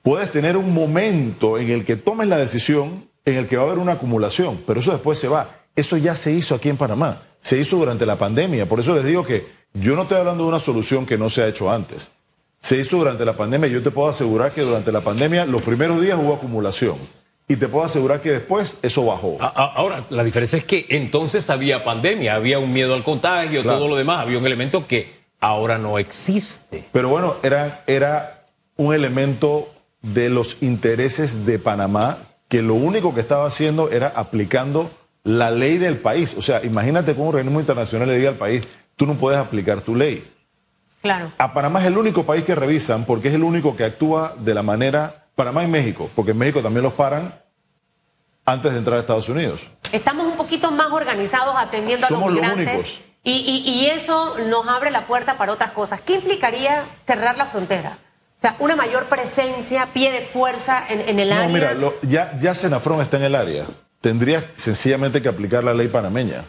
Puedes 0.01 0.31
tener 0.31 0.55
un 0.55 0.73
momento 0.73 1.57
en 1.57 1.69
el 1.69 1.83
que 1.83 1.95
tomes 1.95 2.27
la 2.27 2.37
decisión, 2.37 3.09
en 3.25 3.35
el 3.35 3.47
que 3.47 3.57
va 3.57 3.63
a 3.63 3.65
haber 3.65 3.79
una 3.79 3.93
acumulación, 3.93 4.61
pero 4.65 4.79
eso 4.79 4.91
después 4.91 5.19
se 5.19 5.27
va. 5.27 5.59
Eso 5.75 5.97
ya 5.97 6.15
se 6.15 6.31
hizo 6.31 6.55
aquí 6.55 6.69
en 6.69 6.77
Panamá. 6.77 7.23
Se 7.39 7.57
hizo 7.57 7.77
durante 7.77 8.05
la 8.05 8.17
pandemia. 8.17 8.67
Por 8.67 8.79
eso 8.79 8.95
les 8.95 9.05
digo 9.05 9.25
que 9.25 9.47
yo 9.73 9.95
no 9.95 10.03
estoy 10.03 10.17
hablando 10.17 10.43
de 10.43 10.49
una 10.49 10.59
solución 10.59 11.05
que 11.05 11.17
no 11.17 11.29
se 11.29 11.43
ha 11.43 11.47
hecho 11.47 11.71
antes. 11.71 12.11
Se 12.59 12.77
hizo 12.77 12.97
durante 12.97 13.23
la 13.25 13.37
pandemia. 13.37 13.69
Yo 13.69 13.83
te 13.83 13.91
puedo 13.91 14.09
asegurar 14.09 14.51
que 14.51 14.61
durante 14.61 14.91
la 14.91 15.01
pandemia, 15.01 15.45
los 15.45 15.61
primeros 15.61 16.01
días 16.01 16.17
hubo 16.21 16.33
acumulación. 16.33 16.97
Y 17.49 17.55
te 17.57 17.67
puedo 17.67 17.83
asegurar 17.83 18.21
que 18.21 18.29
después 18.29 18.77
eso 18.83 19.05
bajó. 19.07 19.37
Ahora, 19.41 20.05
la 20.11 20.23
diferencia 20.23 20.57
es 20.57 20.63
que 20.65 20.85
entonces 20.89 21.49
había 21.49 21.83
pandemia, 21.83 22.35
había 22.35 22.59
un 22.59 22.71
miedo 22.71 22.93
al 22.93 23.03
contagio, 23.03 23.63
Claro. 23.63 23.79
todo 23.79 23.87
lo 23.87 23.95
demás, 23.95 24.19
había 24.21 24.37
un 24.37 24.45
elemento 24.45 24.85
que 24.87 25.11
ahora 25.39 25.79
no 25.79 25.97
existe. 25.97 26.85
Pero 26.91 27.09
bueno, 27.09 27.37
era, 27.41 27.83
era 27.87 28.45
un 28.77 28.93
elemento 28.93 29.67
de 30.03 30.29
los 30.29 30.61
intereses 30.61 31.45
de 31.47 31.57
Panamá 31.57 32.19
que 32.49 32.61
lo 32.61 32.75
único 32.75 33.15
que 33.15 33.21
estaba 33.21 33.47
haciendo 33.47 33.89
era 33.89 34.09
aplicando 34.15 34.91
la 35.23 35.49
ley 35.49 35.79
del 35.79 35.97
país. 35.97 36.35
O 36.37 36.43
sea, 36.43 36.63
imagínate 36.63 37.15
que 37.15 37.19
un 37.21 37.29
organismo 37.29 37.59
internacional 37.59 38.07
le 38.09 38.17
diga 38.17 38.29
al 38.29 38.35
país, 38.37 38.63
tú 38.95 39.07
no 39.07 39.15
puedes 39.15 39.39
aplicar 39.39 39.81
tu 39.81 39.95
ley. 39.95 40.23
Claro. 41.01 41.31
A 41.39 41.53
Panamá 41.53 41.79
es 41.81 41.87
el 41.87 41.97
único 41.97 42.25
país 42.25 42.43
que 42.43 42.53
revisan 42.53 43.05
porque 43.05 43.29
es 43.29 43.33
el 43.33 43.41
único 43.43 43.75
que 43.75 43.85
actúa 43.85 44.35
de 44.39 44.53
la 44.53 44.61
manera, 44.63 45.25
Panamá 45.39 45.63
y 45.63 45.67
México, 45.67 46.09
porque 46.17 46.31
en 46.31 46.37
México 46.37 46.61
también 46.61 46.83
los 46.83 46.91
paran 46.93 47.33
antes 48.45 48.73
de 48.73 48.77
entrar 48.79 48.97
a 48.97 48.99
Estados 48.99 49.29
Unidos. 49.29 49.61
Estamos 49.93 50.25
un 50.27 50.35
poquito 50.35 50.69
más 50.71 50.91
organizados 50.91 51.55
atendiendo 51.57 52.05
a 52.05 52.09
Somos 52.09 52.33
los 52.33 52.41
los 52.41 52.55
migrantes. 52.57 52.75
únicos. 52.75 53.01
Y, 53.23 53.31
y- 53.65 53.69
y 53.69 53.85
eso 53.87 54.37
nos 54.47 54.67
abre 54.67 54.91
la 54.91 55.07
puerta 55.07 55.37
para 55.37 55.53
otras 55.53 55.71
cosas. 55.71 56.01
¿Qué 56.01 56.15
implicaría 56.15 56.85
cerrar 56.99 57.37
la 57.37 57.45
frontera? 57.45 57.99
O 58.37 58.41
sea, 58.41 58.55
una 58.59 58.75
mayor 58.75 59.05
presencia, 59.05 59.87
pie 59.93 60.11
de 60.11 60.21
fuerza 60.21 60.83
en, 60.89 61.07
en 61.07 61.19
el 61.19 61.31
área. 61.31 61.47
No, 61.47 61.53
mira, 61.53 61.73
lo- 61.73 61.93
ya, 62.01 62.37
ya 62.37 62.53
Senafrón 62.53 62.99
está 63.01 63.15
en 63.17 63.23
el 63.23 63.35
área. 63.35 63.65
Tendrías 64.01 64.43
sencillamente 64.55 65.21
que 65.21 65.29
aplicar 65.29 65.63
la 65.63 65.73
ley 65.73 65.87
panameña. 65.87 66.43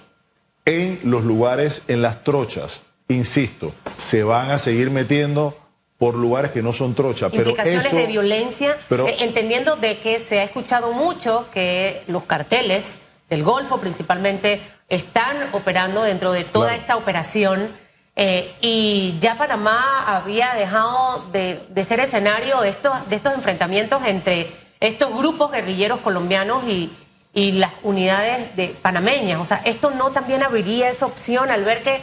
En 0.64 1.00
los 1.04 1.24
lugares, 1.24 1.84
en 1.88 2.02
las 2.02 2.24
trochas, 2.24 2.82
insisto, 3.08 3.72
se 3.96 4.22
van 4.24 4.50
a 4.50 4.58
seguir 4.58 4.90
metiendo 4.90 5.56
por 6.00 6.14
lugares 6.16 6.50
que 6.50 6.62
no 6.62 6.72
son 6.72 6.94
trochas. 6.94 7.30
Pero 7.30 7.42
implicaciones 7.50 7.86
eso, 7.88 7.96
de 7.96 8.06
violencia, 8.06 8.76
pero- 8.88 9.06
eh, 9.06 9.14
entendiendo 9.20 9.76
de 9.76 9.98
que 9.98 10.18
se 10.18 10.40
ha 10.40 10.42
escuchado 10.44 10.92
mucho 10.92 11.46
que 11.52 12.02
los 12.08 12.24
carteles 12.24 12.96
del 13.28 13.44
Golfo 13.44 13.78
principalmente 13.80 14.62
están 14.88 15.36
operando 15.52 16.02
dentro 16.02 16.32
de 16.32 16.44
toda 16.44 16.68
Claro. 16.68 16.80
esta 16.80 16.96
operación 16.96 17.76
eh, 18.16 18.52
y 18.62 19.16
ya 19.20 19.36
Panamá 19.36 19.78
había 20.06 20.54
dejado 20.54 21.26
de, 21.32 21.60
de 21.68 21.84
ser 21.84 22.00
escenario 22.00 22.60
de 22.62 22.70
estos, 22.70 23.08
de 23.10 23.16
estos 23.16 23.34
enfrentamientos 23.34 24.02
entre 24.06 24.50
estos 24.80 25.14
grupos 25.14 25.52
guerrilleros 25.52 26.00
colombianos 26.00 26.64
y, 26.66 26.90
y 27.34 27.52
las 27.52 27.72
unidades 27.82 28.56
de 28.56 28.68
panameñas. 28.68 29.38
O 29.38 29.44
sea, 29.44 29.60
esto 29.66 29.90
no 29.90 30.10
también 30.12 30.42
abriría 30.42 30.88
esa 30.88 31.04
opción 31.06 31.50
al 31.50 31.62
ver 31.64 31.82
que 31.82 32.00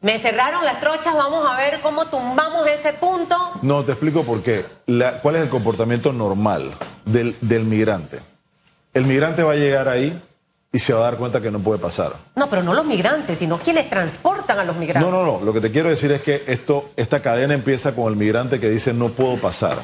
me 0.00 0.18
cerraron 0.18 0.64
las 0.64 0.80
trochas, 0.80 1.14
vamos 1.14 1.44
a 1.48 1.56
ver 1.56 1.80
cómo 1.80 2.04
tumbamos 2.06 2.66
ese 2.68 2.92
punto. 2.92 3.36
No, 3.62 3.84
te 3.84 3.92
explico 3.92 4.22
por 4.24 4.42
qué. 4.42 4.64
La- 4.86 5.20
¿Cuál 5.20 5.36
es 5.36 5.42
el 5.42 5.48
comportamiento 5.48 6.12
normal 6.12 6.70
del, 7.04 7.36
del 7.40 7.64
migrante? 7.64 8.20
El 8.94 9.04
migrante 9.04 9.42
va 9.42 9.52
a 9.52 9.56
llegar 9.56 9.88
ahí 9.88 10.20
y 10.72 10.78
se 10.78 10.92
va 10.92 11.00
a 11.00 11.02
dar 11.04 11.16
cuenta 11.16 11.40
que 11.40 11.50
no 11.50 11.58
puede 11.60 11.78
pasar. 11.80 12.12
No, 12.36 12.48
pero 12.48 12.62
no 12.62 12.74
los 12.74 12.84
migrantes, 12.84 13.38
sino 13.38 13.58
quienes 13.58 13.88
transportan 13.90 14.58
a 14.58 14.64
los 14.64 14.76
migrantes. 14.76 15.10
No, 15.10 15.16
no, 15.24 15.24
no. 15.38 15.44
Lo 15.44 15.52
que 15.52 15.60
te 15.60 15.70
quiero 15.72 15.88
decir 15.88 16.12
es 16.12 16.22
que 16.22 16.44
esto, 16.46 16.90
esta 16.96 17.20
cadena 17.22 17.54
empieza 17.54 17.94
con 17.94 18.08
el 18.12 18.16
migrante 18.16 18.60
que 18.60 18.68
dice 18.70 18.92
no 18.92 19.08
puedo 19.08 19.40
pasar 19.40 19.78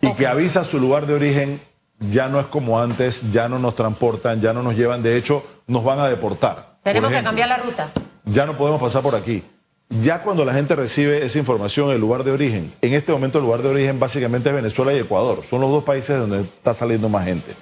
y 0.00 0.12
que 0.14 0.26
avisa 0.26 0.64
su 0.64 0.78
lugar 0.78 1.06
de 1.06 1.14
origen. 1.14 1.62
Ya 2.00 2.28
no 2.28 2.38
es 2.38 2.46
como 2.46 2.78
antes, 2.80 3.32
ya 3.32 3.48
no 3.48 3.58
nos 3.58 3.74
transportan, 3.74 4.40
ya 4.40 4.52
no 4.52 4.62
nos 4.62 4.74
llevan. 4.76 5.02
De 5.02 5.16
hecho, 5.16 5.44
nos 5.66 5.82
van 5.82 5.98
a 5.98 6.08
deportar. 6.08 6.54
por 6.54 6.82
Tenemos 6.84 7.10
que 7.10 7.22
cambiar 7.24 7.48
la 7.48 7.56
ruta. 7.56 7.90
Ya 8.30 8.46
no 8.46 8.56
podemos 8.56 8.80
pasar 8.80 9.02
por 9.02 9.14
aquí. 9.14 9.42
Ya 9.90 10.20
cuando 10.22 10.44
la 10.44 10.52
gente 10.52 10.76
recibe 10.76 11.24
esa 11.24 11.38
información 11.38 11.90
el 11.90 12.00
lugar 12.00 12.22
de 12.22 12.30
origen, 12.30 12.72
en 12.82 12.92
este 12.92 13.10
momento 13.10 13.38
el 13.38 13.44
lugar 13.44 13.62
de 13.62 13.68
origen 13.70 13.98
básicamente 13.98 14.50
es 14.50 14.54
Venezuela 14.54 14.92
y 14.92 14.98
Ecuador. 14.98 15.42
Son 15.48 15.60
los 15.62 15.70
dos 15.70 15.82
países 15.84 16.18
donde 16.18 16.40
está 16.42 16.74
saliendo 16.74 17.08
más 17.08 17.24
gente. 17.24 17.52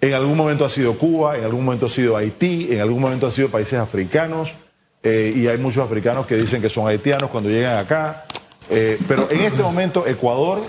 En 0.00 0.12
algún 0.14 0.36
momento 0.36 0.64
ha 0.64 0.68
sido 0.68 0.98
Cuba, 0.98 1.38
en 1.38 1.44
algún 1.44 1.64
momento 1.64 1.86
ha 1.86 1.88
sido 1.88 2.16
Haití, 2.16 2.68
en 2.72 2.80
algún 2.80 3.00
momento 3.00 3.26
ha 3.26 3.30
sido 3.30 3.48
países 3.48 3.78
africanos. 3.78 4.52
eh, 5.04 5.32
y 5.34 5.48
hay 5.48 5.58
muchos 5.58 5.84
africanos 5.84 6.26
que 6.26 6.36
dicen 6.36 6.62
que 6.62 6.68
son 6.68 6.86
haitianos 6.86 7.28
cuando 7.30 7.48
llegan 7.50 7.76
acá. 7.76 8.24
Eh, 8.70 8.98
pero 9.08 9.28
en 9.32 9.40
este 9.40 9.60
momento 9.62 10.06
Ecuador 10.06 10.60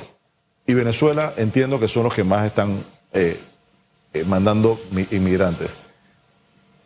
y 0.66 0.74
Venezuela 0.74 1.34
entiendo 1.38 1.80
que 1.80 1.88
son 1.88 2.06
los 2.06 2.14
que 2.16 2.24
más 2.24 2.46
están 2.48 2.84
eh, 3.14 3.40
mandando 4.26 4.80
mi- 4.90 5.08
inmigrantes. 5.12 5.78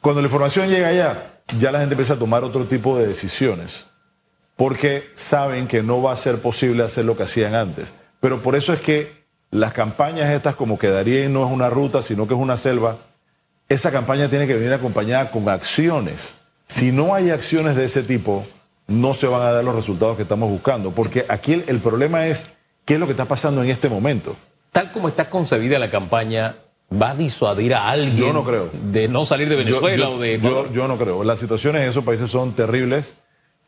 Cuando 0.02 0.22
la 0.22 0.28
información 0.28 0.70
llega 0.70 0.90
allá, 0.90 1.37
ya 1.60 1.72
la 1.72 1.80
gente 1.80 1.94
empieza 1.94 2.14
a 2.14 2.20
tomar 2.20 2.44
otro 2.44 2.66
tipo 2.66 2.98
de 2.98 3.08
decisiones, 3.08 3.88
porque 4.56 5.10
saben 5.14 5.68
que 5.68 5.84
no 5.84 6.02
va 6.02 6.14
a 6.14 6.18
ser 6.18 6.42
posible 6.42 6.84
hacer 6.84 7.06
lo 7.06 7.16
que 7.16 7.24
hacían 7.24 7.56
antes. 7.56 7.94
Pero 8.20 8.42
por 8.42 8.56
eso 8.56 8.74
es 8.74 8.80
que 8.80 9.26
las 9.52 9.74
campañas 9.74 10.32
estas, 10.32 10.56
como 10.56 10.78
que 10.78 10.90
Darien 10.90 11.32
no 11.32 11.46
es 11.46 11.52
una 11.52 11.70
ruta, 11.70 12.02
sino 12.02 12.28
que 12.28 12.34
es 12.34 12.40
una 12.40 12.58
selva, 12.58 12.98
esa 13.70 13.92
campaña 13.92 14.30
tiene 14.30 14.48
que 14.48 14.56
venir 14.56 14.74
acompañada 14.74 15.32
con 15.32 15.48
acciones. 15.50 16.36
Si 16.66 16.92
no 16.92 17.14
hay 17.14 17.30
acciones 17.30 17.76
de 17.76 17.86
ese 17.86 18.04
tipo, 18.04 18.46
no 18.88 19.14
se 19.14 19.28
van 19.28 19.42
a 19.42 19.52
dar 19.52 19.64
los 19.64 19.76
resultados 19.76 20.16
que 20.16 20.24
estamos 20.24 20.50
buscando, 20.50 20.92
porque 20.92 21.26
aquí 21.30 21.54
el, 21.54 21.64
el 21.68 21.80
problema 21.80 22.28
es 22.28 22.50
qué 22.86 22.96
es 22.96 23.00
lo 23.00 23.06
que 23.06 23.12
está 23.12 23.26
pasando 23.26 23.64
en 23.64 23.70
este 23.70 23.90
momento. 23.90 24.36
Tal 24.72 24.92
como 24.92 25.08
está 25.08 25.30
concebida 25.30 25.80
la 25.80 25.90
campaña, 25.90 26.56
¿va 26.92 27.12
a 27.12 27.16
disuadir 27.16 27.74
a 27.74 27.90
alguien 27.90 28.16
Yo 28.16 28.34
no 28.34 28.44
creo. 28.44 28.70
de 28.72 29.08
no 29.08 29.26
salir 29.26 29.50
de 29.50 29.56
Venezuela 29.58 30.06
Yo- 30.06 30.12
yo- 30.12 30.16
o 30.16 30.20
de 30.20 30.40
yo, 30.40 30.72
yo 30.72 30.88
no 30.88 30.98
creo. 30.98 31.24
Las 31.24 31.40
situaciones 31.40 31.82
en 31.84 31.90
esos 31.90 32.04
países 32.04 32.30
son 32.32 32.54
terribles, 32.54 33.14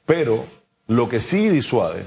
pero 0.05 0.45
lo 0.87 1.09
que 1.09 1.19
sí 1.19 1.49
disuade 1.49 2.05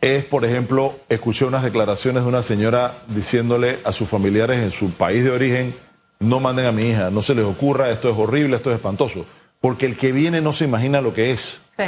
es, 0.00 0.24
por 0.24 0.44
ejemplo, 0.44 0.96
escuché 1.08 1.44
unas 1.44 1.62
declaraciones 1.62 2.24
de 2.24 2.28
una 2.28 2.42
señora 2.42 3.02
diciéndole 3.08 3.78
a 3.84 3.92
sus 3.92 4.08
familiares 4.08 4.60
en 4.62 4.70
su 4.72 4.90
país 4.90 5.22
de 5.22 5.30
origen, 5.30 5.74
no 6.18 6.40
manden 6.40 6.66
a 6.66 6.72
mi 6.72 6.86
hija, 6.86 7.10
no 7.10 7.22
se 7.22 7.34
les 7.34 7.44
ocurra, 7.44 7.90
esto 7.90 8.10
es 8.10 8.16
horrible, 8.18 8.56
esto 8.56 8.70
es 8.70 8.76
espantoso, 8.76 9.24
porque 9.60 9.86
el 9.86 9.96
que 9.96 10.10
viene 10.12 10.40
no 10.40 10.52
se 10.52 10.64
imagina 10.64 11.00
lo 11.00 11.14
que 11.14 11.30
es. 11.30 11.60
Sí, 11.78 11.84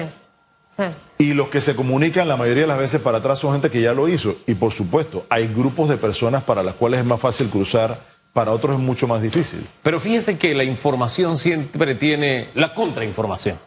sí. 0.76 0.82
Y 1.18 1.34
los 1.34 1.48
que 1.48 1.60
se 1.60 1.74
comunican 1.76 2.28
la 2.28 2.36
mayoría 2.36 2.62
de 2.62 2.68
las 2.68 2.78
veces 2.78 3.00
para 3.00 3.18
atrás 3.18 3.38
son 3.38 3.52
gente 3.52 3.70
que 3.70 3.80
ya 3.80 3.92
lo 3.94 4.08
hizo. 4.08 4.36
Y 4.46 4.54
por 4.54 4.72
supuesto, 4.72 5.26
hay 5.28 5.46
grupos 5.48 5.88
de 5.88 5.96
personas 5.96 6.42
para 6.44 6.62
las 6.62 6.74
cuales 6.74 7.00
es 7.00 7.06
más 7.06 7.20
fácil 7.20 7.48
cruzar, 7.48 7.98
para 8.32 8.50
otros 8.50 8.74
es 8.74 8.80
mucho 8.80 9.06
más 9.06 9.22
difícil. 9.22 9.66
Pero 9.82 10.00
fíjense 10.00 10.36
que 10.38 10.54
la 10.54 10.64
información 10.64 11.36
siempre 11.36 11.94
tiene 11.94 12.48
la 12.54 12.74
contrainformación. 12.74 13.58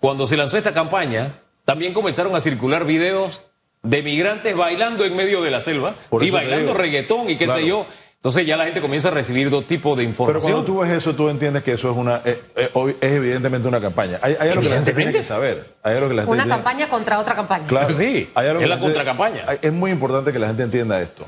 Cuando 0.00 0.26
se 0.26 0.36
lanzó 0.36 0.56
esta 0.56 0.72
campaña, 0.74 1.40
también 1.64 1.92
comenzaron 1.94 2.34
a 2.34 2.40
circular 2.40 2.84
videos 2.86 3.40
de 3.82 4.02
migrantes 4.02 4.56
bailando 4.56 5.04
en 5.04 5.14
medio 5.14 5.42
de 5.42 5.50
la 5.50 5.60
selva 5.60 5.94
y 6.20 6.30
bailando 6.30 6.72
reggaetón 6.74 7.28
y 7.28 7.36
qué 7.36 7.44
Claro. 7.44 7.60
sé 7.60 7.66
yo. 7.66 7.86
Entonces 8.24 8.46
ya 8.46 8.56
la 8.56 8.64
gente 8.64 8.80
comienza 8.80 9.08
a 9.08 9.10
recibir 9.10 9.50
dos 9.50 9.66
tipos 9.66 9.98
de 9.98 10.02
Pero 10.04 10.08
información. 10.10 10.52
cuando 10.52 10.64
tú 10.64 10.78
ves 10.80 10.90
eso, 10.92 11.14
tú 11.14 11.28
entiendes 11.28 11.62
que 11.62 11.72
eso 11.72 11.90
es 11.90 11.96
una 11.98 12.22
eh, 12.24 12.42
eh, 12.56 12.96
es 13.02 13.12
evidentemente 13.12 13.68
una 13.68 13.82
campaña. 13.82 14.18
Hay, 14.22 14.34
hay 14.40 14.48
algo 14.48 14.62
que 14.62 14.68
la 14.70 14.76
gente 14.76 14.94
tiene 14.94 15.12
que 15.12 15.22
saber. 15.22 15.74
Hay 15.82 15.94
algo 15.96 16.08
que 16.08 16.14
la 16.14 16.22
gente 16.22 16.32
Una 16.32 16.42
tiene- 16.44 16.56
campaña 16.56 16.88
contra 16.88 17.18
otra 17.18 17.34
campaña. 17.34 17.66
Claro, 17.66 17.92
Sí, 17.92 18.30
hay 18.34 18.46
algo 18.48 18.60
es 18.60 18.64
que 18.64 18.68
la 18.68 18.76
gente- 18.76 18.86
contracampaña. 18.86 19.44
Es 19.60 19.72
muy 19.74 19.90
importante 19.90 20.32
que 20.32 20.38
la 20.38 20.46
gente 20.46 20.62
entienda 20.62 21.02
esto. 21.02 21.26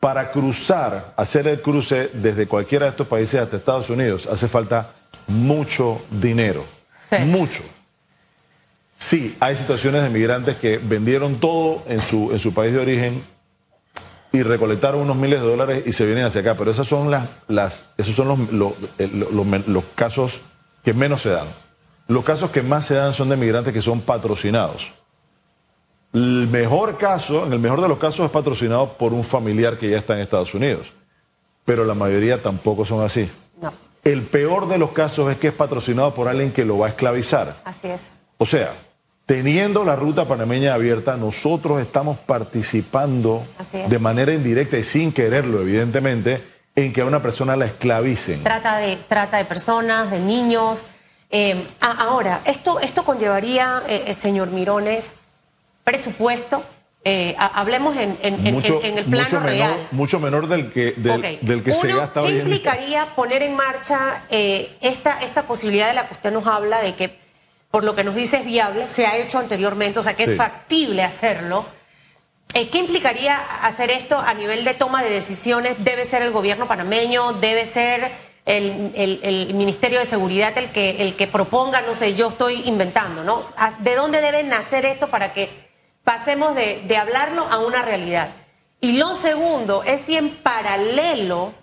Para 0.00 0.30
cruzar, 0.30 1.12
hacer 1.14 1.46
el 1.46 1.60
cruce 1.60 2.08
desde 2.14 2.46
cualquiera 2.48 2.86
de 2.86 2.90
estos 2.92 3.06
países 3.06 3.38
hasta 3.42 3.58
Estados 3.58 3.90
Unidos, 3.90 4.26
hace 4.32 4.48
falta 4.48 4.92
mucho 5.26 6.00
dinero. 6.10 6.64
Sí. 7.06 7.16
Mucho. 7.26 7.62
Sí, 8.94 9.36
hay 9.40 9.54
situaciones 9.56 10.02
de 10.02 10.08
migrantes 10.08 10.56
que 10.56 10.78
vendieron 10.78 11.38
todo 11.38 11.82
en 11.86 12.00
su, 12.00 12.30
en 12.32 12.38
su 12.38 12.54
país 12.54 12.72
de 12.72 12.78
origen 12.80 13.24
y 14.32 14.42
recolectaron 14.42 15.00
unos 15.02 15.16
miles 15.16 15.40
de 15.40 15.46
dólares 15.46 15.82
y 15.86 15.92
se 15.92 16.06
vienen 16.06 16.24
hacia 16.24 16.40
acá. 16.40 16.54
Pero 16.56 16.70
esas 16.70 16.88
son 16.88 17.10
las, 17.10 17.28
las 17.48 17.86
esos 17.98 18.14
son 18.14 18.28
los, 18.28 18.52
los, 18.52 18.72
eh, 18.98 19.08
los- 19.12 19.66
los 19.68 19.84
casos 19.94 20.40
que 20.84 20.94
menos 20.94 21.22
se 21.22 21.28
dan. 21.30 21.48
Los 22.08 22.24
casos 22.24 22.50
que 22.50 22.62
más 22.62 22.86
se 22.86 22.94
dan 22.94 23.12
son 23.14 23.28
de 23.28 23.36
migrantes 23.36 23.72
que 23.72 23.82
son 23.82 24.00
patrocinados. 24.00 24.92
El 26.12 26.48
mejor 26.48 26.98
caso, 26.98 27.46
en 27.46 27.52
el 27.54 27.58
mejor 27.58 27.80
de 27.80 27.88
los 27.88 27.98
casos, 27.98 28.26
es 28.26 28.30
patrocinado 28.30 28.94
por 28.98 29.12
un 29.14 29.24
familiar 29.24 29.78
que 29.78 29.88
ya 29.90 29.96
está 29.98 30.14
en 30.14 30.20
Estados 30.20 30.52
Unidos. 30.54 30.92
Pero 31.64 31.84
la 31.84 31.94
mayoría 31.94 32.42
tampoco 32.42 32.84
son 32.84 33.02
así. 33.02 33.30
No, 33.60 33.72
El 34.04 34.22
peor 34.24 34.68
de 34.68 34.76
los 34.78 34.90
casos 34.92 35.30
es 35.30 35.36
que 35.38 35.48
es 35.48 35.54
patrocinado 35.54 36.12
por 36.14 36.28
alguien 36.28 36.52
que 36.52 36.64
lo 36.64 36.78
va 36.78 36.86
a 36.88 36.90
esclavizar. 36.90 37.60
así 37.64 37.88
es. 37.88 38.02
O 38.36 38.44
sea, 38.44 38.72
teniendo 39.26 39.84
la 39.84 39.96
ruta 39.96 40.26
panameña 40.26 40.74
abierta, 40.74 41.16
nosotros 41.16 41.80
estamos 41.80 42.18
participando 42.18 43.46
es. 43.58 43.88
de 43.88 43.98
manera 43.98 44.32
indirecta 44.32 44.76
y 44.78 44.84
sin 44.84 45.12
quererlo, 45.12 45.60
evidentemente, 45.62 46.42
en 46.74 46.92
que 46.92 47.00
a 47.02 47.04
una 47.04 47.22
persona 47.22 47.54
la 47.56 47.66
esclavicen. 47.66 48.42
Trata 48.42 48.78
de, 48.78 48.96
trata 49.08 49.36
de 49.38 49.44
personas, 49.44 50.10
de 50.10 50.18
niños. 50.18 50.82
Eh, 51.30 51.66
ahora, 51.80 52.40
esto, 52.46 52.80
esto 52.80 53.04
conllevaría, 53.04 53.82
eh, 53.88 54.04
eh, 54.08 54.14
señor 54.14 54.48
Mirones, 54.50 55.14
presupuesto. 55.84 56.64
Eh, 57.04 57.34
ha- 57.38 57.58
hablemos 57.60 57.96
en, 57.96 58.16
mucho, 58.54 58.80
en- 58.82 58.92
en 58.92 58.98
el 58.98 59.04
plano 59.06 59.24
mucho 59.24 59.40
real. 59.40 59.70
menor, 59.72 59.86
mucho 59.92 60.20
menor 60.20 60.48
del 60.48 60.70
que, 60.72 60.92
del, 60.92 61.18
Ok. 61.18 61.40
del 61.40 61.62
que 61.64 61.72
se 61.72 61.88
Uno, 61.88 61.96
gasta 61.98 62.20
¿Qué 62.20 62.26
hoy 62.28 62.38
implicaría 62.38 63.06
poner 63.16 63.42
en 63.42 63.56
marcha 63.56 64.22
esta, 64.30 65.18
esta 65.20 65.42
posibilidad 65.42 65.88
de 65.88 65.94
la 65.94 66.06
que 66.06 66.14
usted 66.14 66.30
nos 66.32 66.46
habla, 66.46 66.80
de 66.80 66.94
que, 66.94 67.18
por 67.72 67.82
lo 67.82 67.96
que 67.96 68.04
nos 68.04 68.14
dice, 68.14 68.36
es 68.36 68.44
viable, 68.44 68.88
se 68.88 69.06
ha 69.06 69.16
hecho 69.16 69.38
anteriormente, 69.40 69.98
o 69.98 70.02
sea, 70.04 70.14
que 70.14 70.26
Sí. 70.26 70.32
es 70.32 70.36
factible 70.36 71.02
hacerlo? 71.02 71.64
Eh, 72.54 72.68
¿Qué 72.68 72.78
implicaría 72.78 73.36
hacer 73.62 73.90
esto 73.90 74.18
a 74.18 74.34
nivel 74.34 74.62
de 74.62 74.74
toma 74.74 75.02
de 75.02 75.08
decisiones? 75.10 75.82
¿Debe 75.82 76.04
ser 76.04 76.20
el 76.22 76.30
gobierno 76.32 76.68
panameño? 76.68 77.32
¿Debe 77.32 77.64
ser 77.64 78.12
el, 78.44 78.92
el- 78.94 79.20
el 79.22 79.54
Ministerio 79.54 79.98
de 80.00 80.04
Seguridad 80.04 80.56
el 80.58 80.70
que, 80.70 81.00
el 81.02 81.16
que 81.16 81.26
proponga? 81.26 81.80
No 81.80 81.94
sé, 81.94 82.14
yo 82.14 82.28
estoy 82.28 82.60
inventando, 82.68 83.24
¿no? 83.24 83.48
¿A- 83.56 83.72
¿De 83.78 83.94
dónde 83.94 84.20
debe 84.20 84.42
nacer 84.44 84.84
esto 84.84 85.08
para 85.08 85.32
que 85.32 85.48
pasemos 86.04 86.54
de, 86.54 86.82
de 86.86 86.96
hablarlo 86.98 87.46
a 87.50 87.56
una 87.58 87.80
realidad? 87.80 88.28
Y 88.82 88.98
lo 88.98 89.14
segundo 89.14 89.82
es 89.84 90.02
si 90.02 90.16
en 90.18 90.36
paralelo, 90.36 91.54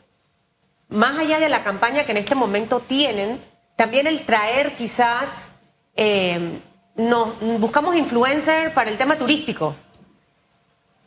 más 0.87 1.19
allá 1.19 1.39
de 1.39 1.49
la 1.49 1.63
campaña 1.63 2.03
que 2.03 2.11
en 2.13 2.17
este 2.17 2.33
momento 2.33 2.79
tienen, 2.79 3.43
también 3.75 4.07
el 4.07 4.25
traer 4.25 4.75
quizás, 4.75 5.49
eh, 5.95 6.61
nos, 6.95 7.39
buscamos 7.59 7.95
influencer 7.95 8.73
para 8.73 8.89
el 8.89 8.97
tema 8.97 9.17
turístico 9.17 9.75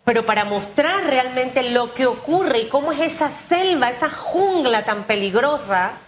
pero 0.05 0.25
para 0.25 0.45
mostrar 0.45 1.05
realmente 1.05 1.63
lo 1.71 1.95
que 1.95 2.07
ocurre 2.07 2.61
y 2.61 2.69
cómo 2.69 2.93
es 2.93 3.01
esa 3.01 3.29
selva, 3.29 3.89
esa 3.89 4.11
jungla 4.11 4.85
tan 4.85 5.05
peligrosa, 5.05 5.99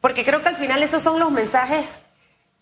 porque 0.00 0.24
creo 0.24 0.42
que 0.42 0.48
al 0.48 0.56
final 0.56 0.82
esos 0.82 1.02
son 1.02 1.20
los 1.20 1.30
mensajes 1.30 1.98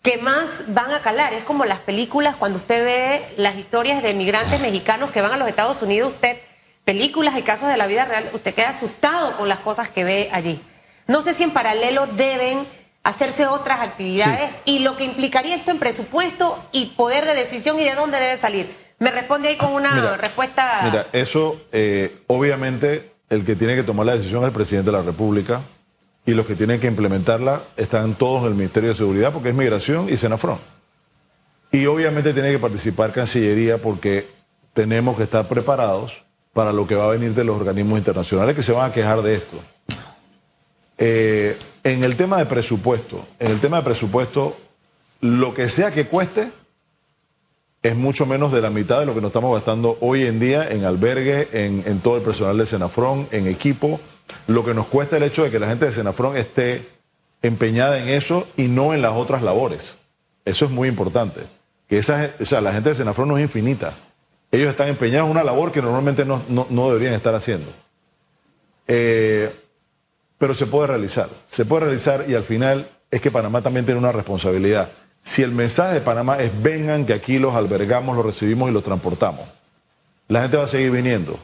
que 0.01 0.17
más 0.17 0.65
van 0.67 0.91
a 0.91 1.01
calar. 1.01 1.33
Es 1.33 1.43
como 1.43 1.63
las 1.63 1.79
películas, 1.79 2.35
cuando 2.35 2.57
usted 2.57 2.83
ve 2.83 3.33
las 3.37 3.55
historias 3.55 4.03
de 4.03 4.13
migrantes 4.13 4.59
mexicanos 4.59 5.11
que 5.11 5.21
van 5.21 5.31
a 5.31 5.37
los 5.37 5.47
Estados 5.47 5.81
Unidos, 5.81 6.09
usted, 6.09 6.37
películas 6.83 7.37
y 7.37 7.43
casos 7.43 7.69
de 7.69 7.77
la 7.77 7.87
vida 7.87 8.05
real, 8.05 8.29
usted 8.33 8.53
queda 8.53 8.69
asustado 8.69 9.37
con 9.37 9.47
las 9.47 9.59
cosas 9.59 9.89
que 9.89 10.03
ve 10.03 10.29
allí. 10.33 10.61
No 11.07 11.21
sé 11.21 11.33
si 11.33 11.43
en 11.43 11.51
paralelo 11.51 12.07
deben 12.07 12.67
hacerse 13.03 13.47
otras 13.47 13.81
actividades 13.81 14.51
y 14.65 14.79
lo 14.79 14.95
que 14.95 15.05
implicaría 15.05 15.55
esto 15.55 15.71
en 15.71 15.79
presupuesto 15.79 16.63
y 16.71 16.87
poder 16.97 17.25
de 17.25 17.33
decisión 17.33 17.79
y 17.79 17.83
de 17.83 17.95
dónde 17.95 18.19
debe 18.19 18.37
salir. 18.37 18.75
Me 18.99 19.09
responde 19.09 19.49
ahí 19.49 19.57
con 19.57 19.73
una 19.73 19.91
Mira, 19.91 20.17
respuesta. 20.17 20.81
Mira, 20.83 21.07
eso, 21.11 21.59
eh, 21.71 22.21
obviamente, 22.27 23.13
el 23.29 23.43
que 23.43 23.55
tiene 23.55 23.75
que 23.75 23.83
tomar 23.83 24.05
la 24.05 24.15
decisión 24.15 24.41
es 24.43 24.47
el 24.47 24.53
presidente 24.53 24.91
de 24.91 24.97
la 24.97 25.03
República 25.03 25.61
y 26.25 26.33
los 26.33 26.45
que 26.45 26.55
tienen 26.55 26.79
que 26.79 26.87
implementarla 26.87 27.63
están 27.77 28.13
todos 28.13 28.41
en 28.41 28.49
el 28.49 28.53
Ministerio 28.53 28.89
de 28.89 28.95
Seguridad 28.95 29.33
porque 29.33 29.49
es 29.49 29.55
Migración 29.55 30.07
y 30.07 30.17
Senafrón. 30.17 30.59
Y 31.71 31.85
obviamente 31.87 32.33
tiene 32.33 32.51
que 32.51 32.59
participar 32.59 33.11
Cancillería 33.11 33.79
porque 33.79 34.29
tenemos 34.73 35.17
que 35.17 35.23
estar 35.23 35.47
preparados 35.47 36.23
para 36.53 36.73
lo 36.73 36.85
que 36.85 36.95
va 36.95 37.05
a 37.05 37.11
venir 37.11 37.33
de 37.33 37.43
los 37.43 37.55
organismos 37.55 37.97
internacionales 37.97 38.55
que 38.55 38.61
se 38.61 38.73
van 38.73 38.91
a 38.91 38.93
quejar 38.93 39.21
de 39.21 39.35
esto. 39.35 39.57
Eh, 40.97 41.57
en 41.83 42.03
el 42.03 42.15
tema 42.15 42.37
de 42.37 42.45
presupuesto, 42.45 43.25
en 43.39 43.51
el 43.51 43.59
tema 43.59 43.77
de 43.77 43.83
presupuesto, 43.83 44.55
lo 45.21 45.53
que 45.53 45.67
sea 45.69 45.91
que 45.91 46.05
cueste, 46.07 46.51
es 47.83 47.95
mucho 47.95 48.25
menos 48.27 48.51
de 48.51 48.61
la 48.61 48.69
mitad 48.69 48.99
de 48.99 49.07
lo 49.07 49.15
que 49.15 49.21
nos 49.21 49.29
estamos 49.29 49.53
gastando 49.55 49.97
hoy 50.01 50.25
en 50.27 50.39
día 50.39 50.69
en 50.69 50.83
albergue, 50.85 51.47
en, 51.51 51.99
todo 52.01 52.17
el 52.17 52.21
personal 52.21 52.55
de 52.57 52.67
Senafrón, 52.67 53.27
en 53.31 53.47
equipo. 53.47 53.99
Lo 54.47 54.63
que 54.63 54.73
nos 54.75 54.85
cuesta 54.87 55.17
el 55.17 55.23
hecho 55.23 55.43
de 55.43 55.49
que 55.49 55.57
la 55.59 55.67
gente 55.67 55.85
de 55.87 55.91
Senafrón 55.91 56.37
esté 56.37 56.87
empeñada 57.41 57.97
en 57.99 58.07
eso 58.09 58.47
y 58.55 58.63
no 58.67 58.93
en 58.93 59.01
las 59.01 59.13
otras 59.13 59.41
labores. 59.41 59.97
Eso 60.45 60.65
es 60.65 60.71
muy 60.71 60.87
importante. 60.89 61.41
Que 61.89 61.97
esa, 61.97 62.29
o 62.39 62.45
sea, 62.45 62.61
la 62.61 62.71
gente 62.71 62.89
de 62.89 62.95
Senafrón 62.95 63.27
no 63.29 63.37
es 63.39 63.43
infinita. 63.43 63.95
Ellos 64.51 64.69
están 64.69 64.87
empeñados 64.87 65.25
en 65.25 65.31
una 65.31 65.43
labor 65.43 65.71
que 65.71 65.81
normalmente 65.81 66.23
no, 66.23 66.43
no- 66.49 66.67
no 66.69 66.87
deberían 66.89 67.13
estar 67.15 67.33
haciendo. 67.33 67.71
Eh, 68.87 69.53
pero 70.41 70.55
se 70.55 70.65
puede 70.65 70.87
realizar. 70.87 71.29
Se 71.45 71.65
puede 71.65 71.83
realizar 71.85 72.25
y 72.27 72.33
al 72.33 72.43
final 72.43 72.89
es 73.11 73.21
que 73.21 73.29
Panamá 73.29 73.61
también 73.61 73.85
tiene 73.85 73.99
una 73.99 74.11
responsabilidad. 74.11 74.89
Si 75.19 75.43
el 75.43 75.51
mensaje 75.51 75.93
de 75.93 76.01
Panamá 76.01 76.39
es 76.39 76.51
vengan, 76.63 77.05
que 77.05 77.13
aquí 77.13 77.37
los 77.37 77.53
albergamos, 77.53 78.15
los 78.15 78.25
recibimos 78.25 78.67
y 78.67 78.73
los 78.73 78.83
transportamos, 78.83 79.47
la 80.27 80.41
gente 80.41 80.57
va 80.57 80.63
a 80.63 80.67
seguir 80.67 80.89
viniendo. 80.89 81.37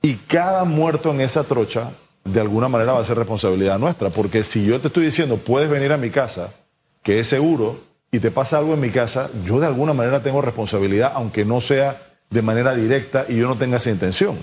Y 0.00 0.14
cada 0.14 0.64
muerto 0.64 1.10
en 1.10 1.20
esa 1.20 1.44
trocha, 1.44 1.90
de 2.24 2.40
alguna 2.40 2.70
manera 2.70 2.94
va 2.94 3.00
a 3.00 3.04
ser 3.04 3.18
responsabilidad 3.18 3.78
nuestra. 3.78 4.08
Porque 4.08 4.42
si 4.42 4.64
yo 4.64 4.80
te 4.80 4.86
estoy 4.86 5.04
diciendo, 5.04 5.36
puedes 5.36 5.68
venir 5.68 5.92
a 5.92 5.98
mi 5.98 6.08
casa, 6.08 6.54
que 7.02 7.20
es 7.20 7.26
seguro, 7.26 7.80
y 8.10 8.20
te 8.20 8.30
pasa 8.30 8.56
algo 8.56 8.72
en 8.72 8.80
mi 8.80 8.88
casa, 8.88 9.28
yo 9.44 9.60
de 9.60 9.66
alguna 9.66 9.92
manera 9.92 10.22
tengo 10.22 10.40
responsabilidad, 10.40 11.12
aunque 11.14 11.44
no 11.44 11.60
sea 11.60 12.00
de 12.30 12.40
manera 12.40 12.74
directa 12.74 13.26
y 13.28 13.36
yo 13.36 13.48
no 13.48 13.56
tenga 13.56 13.76
esa 13.76 13.90
intención. 13.90 14.38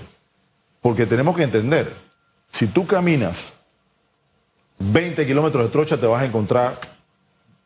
Porque 0.80 1.04
tenemos 1.04 1.36
que 1.36 1.42
entender, 1.42 1.92
si 2.46 2.68
tú 2.68 2.86
caminas 2.86 3.57
20 4.78 5.26
kilómetros 5.26 5.64
de 5.64 5.70
trocha, 5.70 5.96
te 5.96 6.06
vas 6.06 6.22
a 6.22 6.26
encontrar 6.26 6.78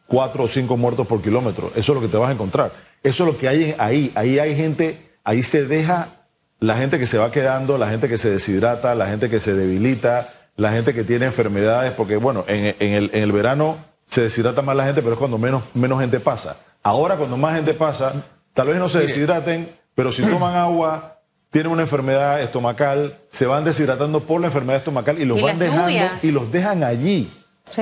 4 0.06 0.44
o 0.44 0.48
5 0.48 0.76
muertos 0.76 1.06
por 1.06 1.22
kilómetro. 1.22 1.72
Eso 1.74 1.92
es 1.92 1.96
lo 1.96 2.00
que 2.00 2.08
te 2.08 2.16
vas 2.16 2.30
a 2.30 2.32
encontrar. 2.32 2.72
Eso 3.02 3.24
es 3.24 3.32
lo 3.32 3.38
que 3.38 3.48
hay 3.48 3.74
ahí. 3.78 4.12
Ahí 4.14 4.38
hay 4.38 4.56
gente, 4.56 5.10
ahí 5.24 5.42
se 5.42 5.66
deja 5.66 6.26
la 6.60 6.76
gente 6.76 6.98
que 6.98 7.06
se 7.06 7.18
va 7.18 7.30
quedando, 7.30 7.76
la 7.76 7.88
gente 7.88 8.08
que 8.08 8.18
se 8.18 8.30
deshidrata, 8.30 8.94
la 8.94 9.06
gente 9.06 9.28
que 9.28 9.40
se 9.40 9.54
debilita, 9.54 10.32
la 10.56 10.70
gente 10.70 10.94
que 10.94 11.02
tiene 11.02 11.26
enfermedades, 11.26 11.92
porque 11.92 12.16
bueno, 12.16 12.44
en, 12.46 12.66
el, 12.78 13.10
en 13.12 13.22
el 13.22 13.32
verano 13.32 13.78
se 14.06 14.22
deshidrata 14.22 14.62
más 14.62 14.76
la 14.76 14.84
gente, 14.84 15.02
pero 15.02 15.14
es 15.14 15.18
cuando 15.18 15.38
menos, 15.38 15.64
menos 15.74 16.00
gente 16.00 16.20
pasa. 16.20 16.58
Ahora, 16.82 17.16
cuando 17.16 17.36
más 17.36 17.54
gente 17.54 17.74
pasa, 17.74 18.12
tal 18.54 18.68
vez 18.68 18.76
no 18.76 18.88
se 18.88 19.00
deshidraten, 19.00 19.74
pero 19.94 20.12
si 20.12 20.22
toman 20.22 20.54
agua, 20.54 21.18
tienen 21.52 21.70
una 21.70 21.82
enfermedad 21.82 22.40
estomacal, 22.40 23.18
se 23.28 23.44
van 23.44 23.62
deshidratando 23.62 24.24
por 24.24 24.40
la 24.40 24.46
enfermedad 24.46 24.78
estomacal 24.78 25.20
y 25.20 25.26
los 25.26 25.40
van 25.40 25.58
dejando 25.58 25.92
y 26.22 26.30
los 26.32 26.50
dejan 26.50 26.82
allí. 26.82 27.30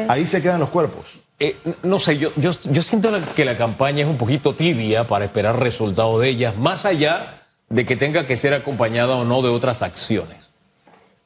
Ahí 0.08 0.26
se 0.26 0.42
quedan 0.42 0.58
los 0.58 0.70
cuerpos. 0.70 1.06
Eh, 1.38 1.56
no 1.84 2.00
sé, 2.00 2.18
yo, 2.18 2.32
yo, 2.36 2.50
yo 2.64 2.82
siento 2.82 3.12
que 3.34 3.44
la 3.44 3.56
campaña 3.56 4.02
es 4.02 4.08
un 4.08 4.18
poquito 4.18 4.56
tibia 4.56 5.06
para 5.06 5.24
esperar 5.24 5.58
resultados 5.58 6.20
de 6.20 6.28
ellas, 6.28 6.56
más 6.56 6.84
allá 6.84 7.44
de 7.68 7.86
que 7.86 7.94
tenga 7.94 8.26
que 8.26 8.36
ser 8.36 8.54
acompañada 8.54 9.14
o 9.14 9.24
no 9.24 9.40
de 9.40 9.48
otras 9.48 9.82
acciones. 9.82 10.36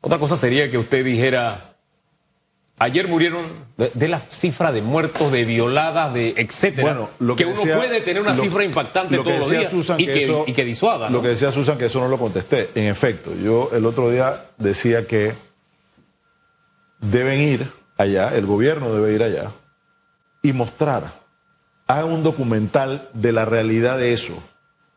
Otra 0.03 0.19
cosa 0.19 0.37
sería 0.37 0.71
que 0.71 0.77
usted 0.77 1.03
dijera, 1.03 1.74
Ayer 2.77 3.07
murieron 3.07 3.67
de, 3.77 4.09
la 4.09 4.19
cifra 4.19 4.73
de 4.73 4.83
muertos, 4.83 5.31
de 5.31 5.45
violadas, 5.45 6.13
de 6.13 6.35
etcétera. 6.37 7.09
Bueno, 7.19 7.37
que, 7.37 7.45
uno 7.45 7.61
puede 7.61 8.01
tener 8.01 8.21
una 8.21 8.35
cifra 8.35 8.65
impactante 8.65 9.17
todos 9.19 9.39
los 9.39 9.51
días 9.51 9.73
y, 9.97 10.07
que, 10.07 10.45
y, 10.47 10.53
que, 10.53 10.65
disuada. 10.65 11.09
Lo 11.09 11.23
que 11.23 11.29
decía 11.29 11.53
Susan, 11.53 11.79
que 11.79 11.85
eso 11.85 12.01
no 12.01 12.09
lo 12.09 12.19
contesté. 12.19 12.71
En 12.75 12.87
efecto, 12.87 13.33
yo 13.33 13.71
el 13.73 13.87
otro 13.87 14.11
día 14.11 14.47
decía 14.59 15.07
que 15.07 15.35
deben 16.99 17.41
ir 17.41 17.71
allá, 17.97 18.35
el 18.35 18.45
gobierno 18.45 18.93
debe 18.93 19.15
ir 19.15 19.23
allá 19.23 19.53
y 20.43 20.53
mostrar, 20.53 21.23
hagan 21.87 22.13
un 22.13 22.23
documental 22.25 23.09
de 23.13 23.31
la 23.31 23.45
realidad 23.45 23.99
de 23.99 24.13
eso. 24.13 24.43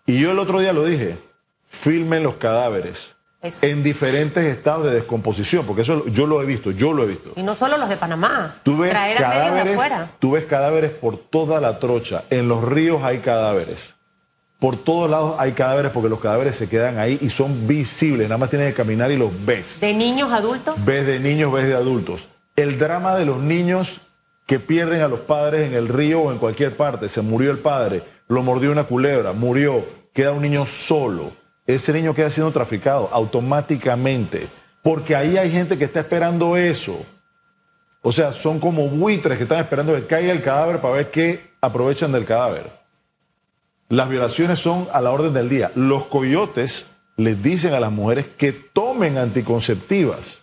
Y 0.08 0.20
yo 0.20 0.32
el 0.32 0.40
otro 0.40 0.60
día 0.62 0.74
lo 0.74 0.84
dije, 0.84 1.20
filmen 1.68 2.24
los 2.24 2.36
cadáveres 2.36 3.17
en 3.42 3.84
diferentes 3.84 4.44
estados 4.44 4.86
de 4.86 4.92
descomposición, 4.92 5.66
porque 5.66 5.84
eso 5.84 6.06
yo 6.08 6.26
lo 6.26 6.42
he 6.42 6.46
visto, 6.46 6.72
yo 6.72 6.94
lo 6.94 7.04
he 7.04 7.08
visto. 7.08 7.34
Y 7.36 7.44
no 7.44 7.54
solo 7.54 7.78
los 7.78 7.88
de 7.88 7.98
Panamá. 7.98 8.60
Tú 8.64 8.78
ves, 8.78 8.94
cadáveres, 9.18 9.80
tú 10.20 10.32
ves 10.32 10.46
cadáveres 10.46 10.92
por 10.92 11.18
toda 11.18 11.62
la 11.62 11.80
trocha. 11.80 12.24
En 12.30 12.48
los 12.48 12.64
ríos 12.64 13.04
hay 13.04 13.20
cadáveres. 13.20 13.94
Por 14.60 14.76
todos 14.76 15.08
lados 15.08 15.36
hay 15.38 15.52
cadáveres 15.52 15.92
porque 15.92 16.10
los 16.10 16.20
cadáveres 16.20 16.56
se 16.56 16.68
quedan 16.68 16.98
ahí 16.98 17.20
y 17.22 17.30
son 17.30 17.68
visibles. 17.68 18.28
Nada 18.28 18.40
más 18.40 18.50
tienes 18.50 18.70
que 18.70 18.76
caminar 18.76 19.12
y 19.12 19.18
los 19.18 19.32
ves. 19.46 19.80
¿De 19.80 19.94
niños 19.94 20.32
adultos? 20.34 20.84
Ves 20.84 21.06
de 21.06 21.20
niños, 21.20 21.52
ves 21.52 21.68
de 21.68 21.76
adultos. 21.76 22.28
El 22.56 22.80
drama 22.80 23.16
de 23.16 23.26
los 23.26 23.38
niños 23.40 24.02
que 24.48 24.60
pierden 24.60 25.02
a 25.02 25.08
los 25.08 25.20
padres 25.20 25.68
en 25.68 25.76
el 25.76 25.88
río 25.88 26.22
o 26.22 26.32
en 26.32 26.40
cualquier 26.40 26.76
parte. 26.76 27.08
Se 27.08 27.22
murió 27.22 27.52
el 27.52 27.60
padre, 27.60 28.02
lo 28.30 28.42
mordió 28.42 28.72
una 28.72 28.86
culebra, 28.86 29.32
murió, 29.34 29.86
queda 30.12 30.32
un 30.32 30.42
niño 30.42 30.66
solo 30.66 31.32
ese 31.68 31.92
niño 31.92 32.16
queda 32.16 32.32
siendo 32.32 32.52
traficado 32.52 33.10
automáticamente, 33.12 34.50
porque 34.82 35.16
ahí 35.16 35.38
hay 35.38 35.52
gente 35.52 35.78
que 35.78 35.84
está 35.84 36.00
esperando 36.00 36.56
eso. 36.56 37.06
O 38.02 38.14
sea, 38.14 38.32
son 38.32 38.60
como 38.60 38.88
buitres 38.88 39.38
que 39.38 39.44
están 39.44 39.60
esperando 39.60 39.94
que 39.94 40.08
caiga 40.08 40.32
el 40.32 40.42
cadáver 40.42 40.80
para 40.80 40.94
ver 40.94 41.12
qué 41.12 41.52
aprovechan 41.60 42.14
del 42.14 42.26
cadáver. 42.26 42.72
Las 43.90 44.10
violaciones 44.10 44.60
son 44.60 44.88
a 44.94 45.02
la 45.02 45.12
orden 45.12 45.34
del 45.34 45.50
día. 45.50 45.72
Los 45.76 46.06
coyotes 46.06 46.90
les 47.18 47.42
dicen 47.44 47.74
a 47.74 47.80
las 47.80 47.92
mujeres 47.92 48.28
que 48.38 48.54
tomen 48.54 49.18
anticonceptivas. 49.18 50.42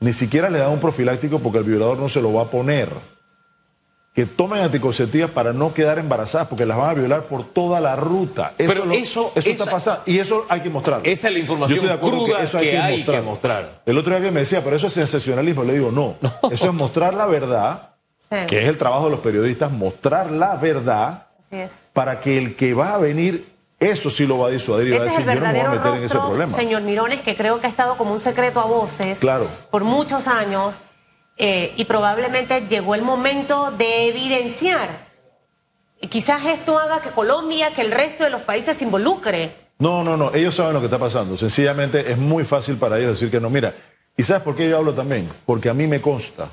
Ni 0.00 0.12
siquiera 0.12 0.50
le 0.50 0.58
dan 0.58 0.72
un 0.72 0.80
profiláctico 0.80 1.38
porque 1.38 1.58
el 1.58 1.64
violador 1.64 1.98
no 1.98 2.08
se 2.08 2.22
lo 2.22 2.32
va 2.32 2.42
a 2.42 2.50
poner 2.50 2.90
que 4.18 4.26
tomen 4.26 4.60
anticonceptivas 4.60 5.30
para 5.30 5.52
no 5.52 5.72
quedar 5.72 6.00
embarazadas, 6.00 6.48
porque 6.48 6.66
las 6.66 6.76
van 6.76 6.90
a 6.90 6.94
violar 6.94 7.28
por 7.28 7.44
toda 7.52 7.80
la 7.80 7.94
ruta. 7.94 8.54
Eso, 8.58 8.72
Pero 8.72 8.90
eso, 8.90 9.30
eso 9.36 9.48
está 9.48 9.66
pasando 9.66 10.02
y 10.06 10.18
eso 10.18 10.44
hay 10.48 10.60
que 10.60 10.68
mostrar. 10.68 11.02
Esa 11.04 11.28
es 11.28 11.34
la 11.34 11.38
información 11.38 11.78
cruda 12.00 12.38
que, 12.38 12.44
eso 12.44 12.58
hay, 12.58 13.04
que, 13.04 13.20
mostrar. 13.20 13.80
El 13.86 13.96
otro 13.96 14.12
día 14.12 14.26
que 14.26 14.32
me 14.32 14.40
decía, 14.40 14.60
pero 14.64 14.74
eso 14.74 14.88
es 14.88 14.94
sensacionalismo, 14.94 15.62
le 15.62 15.74
digo, 15.74 15.92
no, 15.92 16.16
eso 16.50 16.66
es 16.66 16.74
mostrar 16.74 17.14
la 17.14 17.26
verdad, 17.26 17.90
que 18.48 18.60
es 18.60 18.68
el 18.68 18.76
trabajo 18.76 19.04
de 19.04 19.12
los 19.12 19.20
periodistas, 19.20 19.70
mostrar 19.70 20.32
la 20.32 20.56
verdad 20.56 21.28
para 21.92 22.20
que 22.20 22.38
el 22.38 22.56
que 22.56 22.74
va 22.74 22.94
a 22.94 22.98
venir 22.98 23.52
eso 23.78 24.10
sí 24.10 24.26
lo 24.26 24.38
va 24.38 24.48
a 24.48 24.50
disuadir 24.50 24.88
y 24.88 24.98
va 24.98 25.02
a 25.02 25.04
decir, 25.04 25.24
yo 25.24 25.34
no 25.36 25.40
me 25.40 25.52
voy 25.52 25.60
a 25.60 25.70
meter 25.70 25.94
en 25.94 26.04
ese 26.04 26.18
problema. 26.18 26.52
Señor 26.52 26.82
Mirones, 26.82 27.20
que 27.20 27.36
creo 27.36 27.60
que 27.60 27.68
ha 27.68 27.70
estado 27.70 27.96
como 27.96 28.14
un 28.14 28.18
secreto 28.18 28.58
a 28.58 28.64
voces 28.64 29.20
claro. 29.20 29.46
por 29.70 29.84
muchos 29.84 30.26
años 30.26 30.74
eh, 31.38 31.72
y 31.76 31.84
probablemente 31.84 32.66
llegó 32.68 32.94
el 32.94 33.02
momento 33.02 33.70
de 33.70 34.08
evidenciar. 34.08 35.06
Quizás 36.08 36.44
esto 36.46 36.78
haga 36.78 37.00
que 37.00 37.10
Colombia, 37.10 37.72
que 37.74 37.82
el 37.82 37.92
resto 37.92 38.24
de 38.24 38.30
los 38.30 38.42
países 38.42 38.76
se 38.76 38.84
involucre. 38.84 39.68
No, 39.78 40.02
no, 40.02 40.16
no, 40.16 40.34
ellos 40.34 40.54
saben 40.54 40.74
lo 40.74 40.80
que 40.80 40.86
está 40.86 40.98
pasando. 40.98 41.36
Sencillamente 41.36 42.10
es 42.10 42.18
muy 42.18 42.44
fácil 42.44 42.76
para 42.76 42.98
ellos 42.98 43.12
decir 43.12 43.30
que 43.30 43.40
no. 43.40 43.50
Mira, 43.50 43.74
¿y 44.16 44.22
sabes 44.24 44.42
por 44.42 44.56
qué 44.56 44.68
yo 44.68 44.76
hablo 44.76 44.94
también? 44.94 45.28
Porque 45.46 45.68
a 45.68 45.74
mí 45.74 45.86
me 45.86 46.00
consta, 46.00 46.50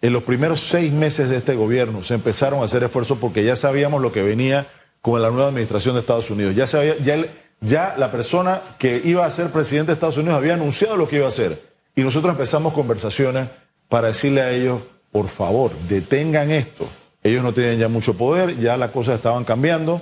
en 0.00 0.12
los 0.12 0.22
primeros 0.22 0.60
seis 0.60 0.92
meses 0.92 1.28
de 1.28 1.38
este 1.38 1.56
gobierno 1.56 2.04
se 2.04 2.14
empezaron 2.14 2.62
a 2.62 2.66
hacer 2.66 2.84
esfuerzos 2.84 3.18
porque 3.18 3.44
ya 3.44 3.56
sabíamos 3.56 4.00
lo 4.00 4.12
que 4.12 4.22
venía 4.22 4.68
con 5.02 5.20
la 5.20 5.30
nueva 5.30 5.48
administración 5.48 5.94
de 5.94 6.00
Estados 6.02 6.30
Unidos. 6.30 6.54
Ya, 6.54 6.68
sabía, 6.68 6.96
ya, 6.98 7.24
ya 7.60 7.94
la 7.98 8.12
persona 8.12 8.62
que 8.78 9.00
iba 9.04 9.26
a 9.26 9.30
ser 9.30 9.50
presidente 9.50 9.88
de 9.88 9.94
Estados 9.94 10.16
Unidos 10.16 10.36
había 10.36 10.54
anunciado 10.54 10.96
lo 10.96 11.08
que 11.08 11.16
iba 11.16 11.26
a 11.26 11.30
hacer. 11.30 11.60
Y 11.96 12.02
nosotros 12.02 12.30
empezamos 12.30 12.72
conversaciones 12.72 13.48
para 13.88 14.08
decirle 14.08 14.40
a 14.40 14.50
ellos, 14.50 14.82
por 15.10 15.28
favor, 15.28 15.72
detengan 15.88 16.50
esto. 16.50 16.88
Ellos 17.22 17.42
no 17.42 17.52
tienen 17.52 17.78
ya 17.78 17.88
mucho 17.88 18.14
poder, 18.14 18.58
ya 18.58 18.76
las 18.76 18.90
cosas 18.90 19.16
estaban 19.16 19.44
cambiando, 19.44 20.00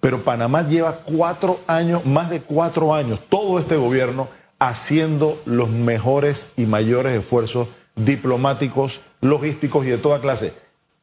pero 0.00 0.24
Panamá 0.24 0.66
lleva 0.66 1.00
cuatro 1.04 1.60
años, 1.66 2.04
más 2.06 2.30
de 2.30 2.40
cuatro 2.40 2.94
años, 2.94 3.20
todo 3.28 3.58
este 3.58 3.76
gobierno 3.76 4.28
haciendo 4.58 5.40
los 5.44 5.70
mejores 5.70 6.52
y 6.56 6.66
mayores 6.66 7.18
esfuerzos 7.18 7.68
diplomáticos, 7.96 9.00
logísticos 9.20 9.86
y 9.86 9.90
de 9.90 9.98
toda 9.98 10.20
clase 10.20 10.52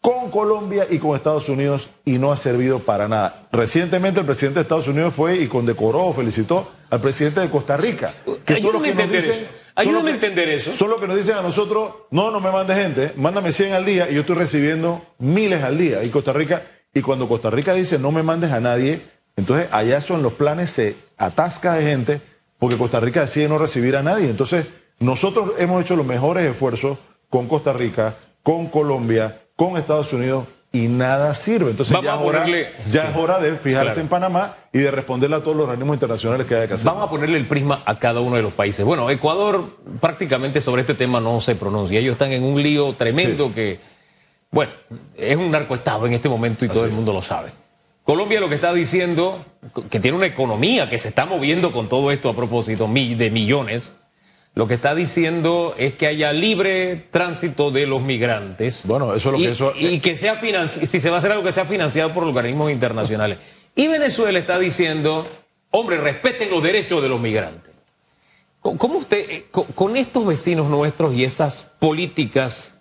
con 0.07 0.31
Colombia 0.31 0.87
y 0.89 0.99
con 0.99 1.17
Estados 1.17 1.49
Unidos 1.49 1.89
y 2.05 2.17
no 2.17 2.31
ha 2.31 2.37
servido 2.37 2.79
para 2.79 3.09
nada. 3.09 3.47
Recientemente 3.51 4.21
el 4.21 4.25
presidente 4.25 4.59
de 4.59 4.61
Estados 4.61 4.87
Unidos 4.87 5.13
fue 5.13 5.37
y 5.37 5.47
condecoró, 5.47 6.13
felicitó 6.13 6.71
al 6.89 7.01
presidente 7.01 7.41
de 7.41 7.49
Costa 7.49 7.75
Rica, 7.75 8.13
que 8.45 8.55
son 8.55 8.73
los 8.73 8.83
que 8.83 8.95
nos 8.95 9.11
dicen, 9.11 9.45
Ayúdame 9.77 10.09
a 10.09 10.13
entender 10.15 10.49
eso. 10.49 10.73
Son 10.73 10.89
los 10.89 10.99
que 10.99 11.07
nos 11.07 11.15
dicen 11.15 11.37
a 11.37 11.41
nosotros, 11.43 11.91
no, 12.09 12.31
no 12.31 12.39
me 12.39 12.51
mandes 12.51 12.77
gente, 12.77 13.13
mándame 13.15 13.51
100 13.51 13.73
al 13.73 13.85
día 13.85 14.09
y 14.09 14.15
yo 14.15 14.21
estoy 14.21 14.35
recibiendo 14.35 15.05
miles 15.19 15.63
al 15.63 15.77
día. 15.77 16.03
Y 16.03 16.09
Costa 16.09 16.33
Rica, 16.33 16.63
y 16.93 17.01
cuando 17.01 17.27
Costa 17.27 17.51
Rica 17.51 17.75
dice 17.75 17.99
no 17.99 18.11
me 18.11 18.23
mandes 18.23 18.51
a 18.51 18.59
nadie, 18.59 19.03
entonces 19.35 19.67
allá 19.71 20.01
son 20.01 20.23
los 20.23 20.33
planes, 20.33 20.71
se 20.71 20.95
atasca 21.15 21.75
de 21.75 21.83
gente 21.83 22.21
porque 22.57 22.75
Costa 22.75 22.99
Rica 22.99 23.21
decide 23.21 23.47
no 23.47 23.59
recibir 23.59 23.95
a 23.95 24.01
nadie. 24.01 24.29
Entonces 24.31 24.65
nosotros 24.99 25.51
hemos 25.59 25.79
hecho 25.81 25.95
los 25.95 26.07
mejores 26.07 26.49
esfuerzos 26.49 26.97
con 27.29 27.47
Costa 27.47 27.71
Rica, 27.71 28.15
con 28.41 28.69
Colombia, 28.69 29.43
con 29.55 29.77
Estados 29.77 30.11
Unidos 30.11 30.47
y 30.83 30.87
nada 30.87 31.33
sirve. 31.35 31.71
Entonces 31.71 31.97
ya, 32.01 32.15
es 32.15 32.21
hora, 32.21 32.45
ya 32.89 33.09
es 33.09 33.15
hora 33.15 33.39
de 33.39 33.55
fijarse 33.57 34.01
en 34.01 34.07
Panamá 34.07 34.55
y 34.71 34.79
de 34.79 34.91
responderle 34.91 35.37
a 35.37 35.39
todos 35.39 35.55
los 35.55 35.65
organismos 35.65 35.95
internacionales 35.95 36.45
que 36.47 36.55
haya 36.55 36.67
que 36.67 36.75
hacer. 36.75 36.85
Vamos 36.85 37.03
a 37.05 37.09
ponerle 37.09 37.37
el 37.37 37.47
prisma 37.47 37.81
a 37.85 37.97
cada 37.99 38.21
uno 38.21 38.35
de 38.35 38.41
los 38.41 38.53
países. 38.53 38.85
Bueno, 38.85 39.09
Ecuador 39.09 39.77
prácticamente 39.99 40.61
sobre 40.61 40.81
este 40.81 40.93
tema 40.93 41.19
no 41.19 41.41
se 41.41 41.55
pronuncia. 41.55 41.99
Ellos 41.99 42.13
están 42.13 42.31
en 42.31 42.43
un 42.43 42.61
lío 42.61 42.93
tremendo 42.93 43.53
que, 43.53 43.79
bueno, 44.51 44.71
es 45.15 45.37
un 45.37 45.51
narcoestado 45.51 46.05
en 46.05 46.13
este 46.13 46.29
momento 46.29 46.65
y 46.65 46.69
todo 46.69 46.85
el 46.85 46.91
mundo 46.91 47.13
lo 47.13 47.21
sabe. 47.21 47.51
Colombia 48.03 48.39
lo 48.39 48.47
que 48.47 48.55
está 48.55 48.73
diciendo, 48.73 49.43
que 49.89 49.99
tiene 49.99 50.15
una 50.15 50.27
economía 50.27 50.89
que 50.89 50.97
se 50.97 51.09
está 51.09 51.25
moviendo 51.25 51.73
con 51.73 51.89
todo 51.89 52.09
esto 52.11 52.29
a 52.29 52.35
propósito 52.35 52.87
de 52.87 53.29
millones, 53.31 53.95
lo 54.57 54.67
que 54.67 54.73
está 54.73 54.95
diciendo 54.95 55.75
es 55.77 55.93
que 55.93 56.07
haya 56.07 56.33
libre 56.33 56.95
tránsito 57.11 57.69
de 57.69 57.85
los 57.85 58.01
migrantes. 58.01 58.87
Bueno, 58.87 59.13
eso 59.13 59.29
es 59.29 59.33
lo 59.33 59.37
que 59.37 59.51
eso. 59.51 59.73
Y 59.77 59.99
que 59.99 60.17
sea 60.17 60.41
si 60.67 60.99
se 60.99 61.09
va 61.11 61.17
a 61.17 61.19
hacer 61.19 61.31
algo 61.31 61.43
que 61.43 61.51
sea 61.51 61.65
financiado 61.65 62.11
por 62.11 62.23
organismos 62.23 62.71
internacionales. 62.71 63.37
Y 63.75 63.87
Venezuela 63.87 64.39
está 64.39 64.57
diciendo, 64.57 65.27
hombre, 65.69 65.99
respeten 65.99 66.49
los 66.49 66.63
derechos 66.63 67.03
de 67.03 67.07
los 67.07 67.21
migrantes. 67.21 67.75
¿Cómo 68.59 68.97
usted, 68.97 69.29
eh, 69.29 69.45
con 69.51 69.95
estos 69.95 70.25
vecinos 70.25 70.67
nuestros 70.67 71.13
y 71.13 71.23
esas 71.23 71.61
políticas, 71.77 72.79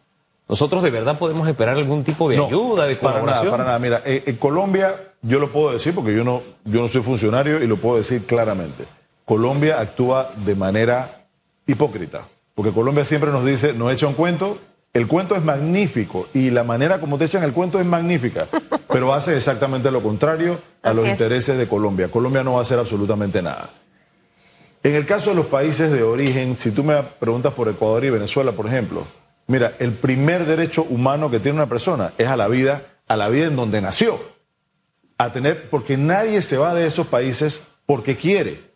nosotros 0.48 0.82
de 0.82 0.90
verdad 0.90 1.18
podemos 1.18 1.46
esperar 1.46 1.76
algún 1.76 2.04
tipo 2.04 2.30
de 2.30 2.36
ayuda, 2.36 2.86
de 2.86 2.96
colaboración? 2.96 3.50
Para 3.50 3.64
nada, 3.64 3.78
para 3.78 3.88
nada. 3.90 4.00
Mira, 4.00 4.02
en 4.06 4.36
Colombia, 4.36 5.12
yo 5.20 5.38
lo 5.38 5.52
puedo 5.52 5.74
decir 5.74 5.94
porque 5.94 6.16
yo 6.16 6.24
no, 6.24 6.42
yo 6.64 6.80
no 6.80 6.88
soy 6.88 7.02
funcionario 7.02 7.62
y 7.62 7.66
lo 7.66 7.76
puedo 7.76 7.98
decir 7.98 8.24
claramente. 8.24 8.86
Colombia 9.26 9.78
actúa 9.78 10.32
de 10.42 10.54
manera 10.54 11.25
hipócrita, 11.66 12.29
porque 12.55 12.72
Colombia 12.72 13.05
siempre 13.05 13.31
nos 13.31 13.44
dice, 13.44 13.72
nos 13.72 13.92
echa 13.92 14.07
un 14.07 14.14
cuento, 14.14 14.59
El 14.92 15.07
cuento 15.09 15.37
es 15.37 15.42
magnífico 15.44 16.26
y 16.33 16.48
la 16.48 16.64
manera 16.64 17.00
como 17.00 17.18
te 17.18 17.26
echan 17.26 17.42
el 17.42 17.52
cuento 17.52 17.79
es 17.79 17.85
magnífica, 17.85 18.46
pero 18.88 19.12
hace 19.12 19.37
exactamente 19.37 19.90
lo 19.90 20.02
contrario 20.02 20.59
a 20.83 20.90
Así 20.90 20.96
los 20.96 21.07
es. 21.07 21.12
intereses 21.12 21.59
de 21.59 21.68
Colombia. 21.68 22.09
Colombia 22.09 22.42
no 22.42 22.55
va 22.55 22.61
a 22.61 22.62
hacer 22.62 22.79
absolutamente 22.79 23.42
nada. 23.42 23.70
En 24.83 24.94
el 24.94 25.05
caso 25.05 25.31
de 25.31 25.37
los 25.37 25.46
países 25.46 25.90
de 25.92 26.02
origen, 26.02 26.57
si 26.57 26.70
tú 26.70 26.83
me 26.83 27.02
preguntas 27.02 27.52
por 27.52 27.68
Ecuador 27.68 28.05
y 28.05 28.11
Venezuela, 28.11 28.52
por 28.52 28.66
ejemplo, 28.68 29.05
mira, 29.48 29.74
el 29.81 29.92
primer 29.92 30.46
derecho 30.46 30.85
humano 30.85 31.31
que 31.31 31.40
tiene 31.40 31.57
una 31.57 31.68
persona 31.68 32.12
es 32.16 32.29
a 32.29 32.37
la 32.37 32.48
vida, 32.48 32.83
a 33.07 33.16
la 33.16 33.29
vida 33.29 33.46
en 33.48 33.57
donde 33.57 33.81
nació. 33.83 34.18
A 35.18 35.33
tener, 35.33 35.68
porque 35.68 35.96
nadie 35.96 36.40
se 36.40 36.57
va 36.57 36.72
de 36.72 36.87
esos 36.87 37.07
países 37.09 37.66
porque 37.85 38.16
quiere. 38.16 38.70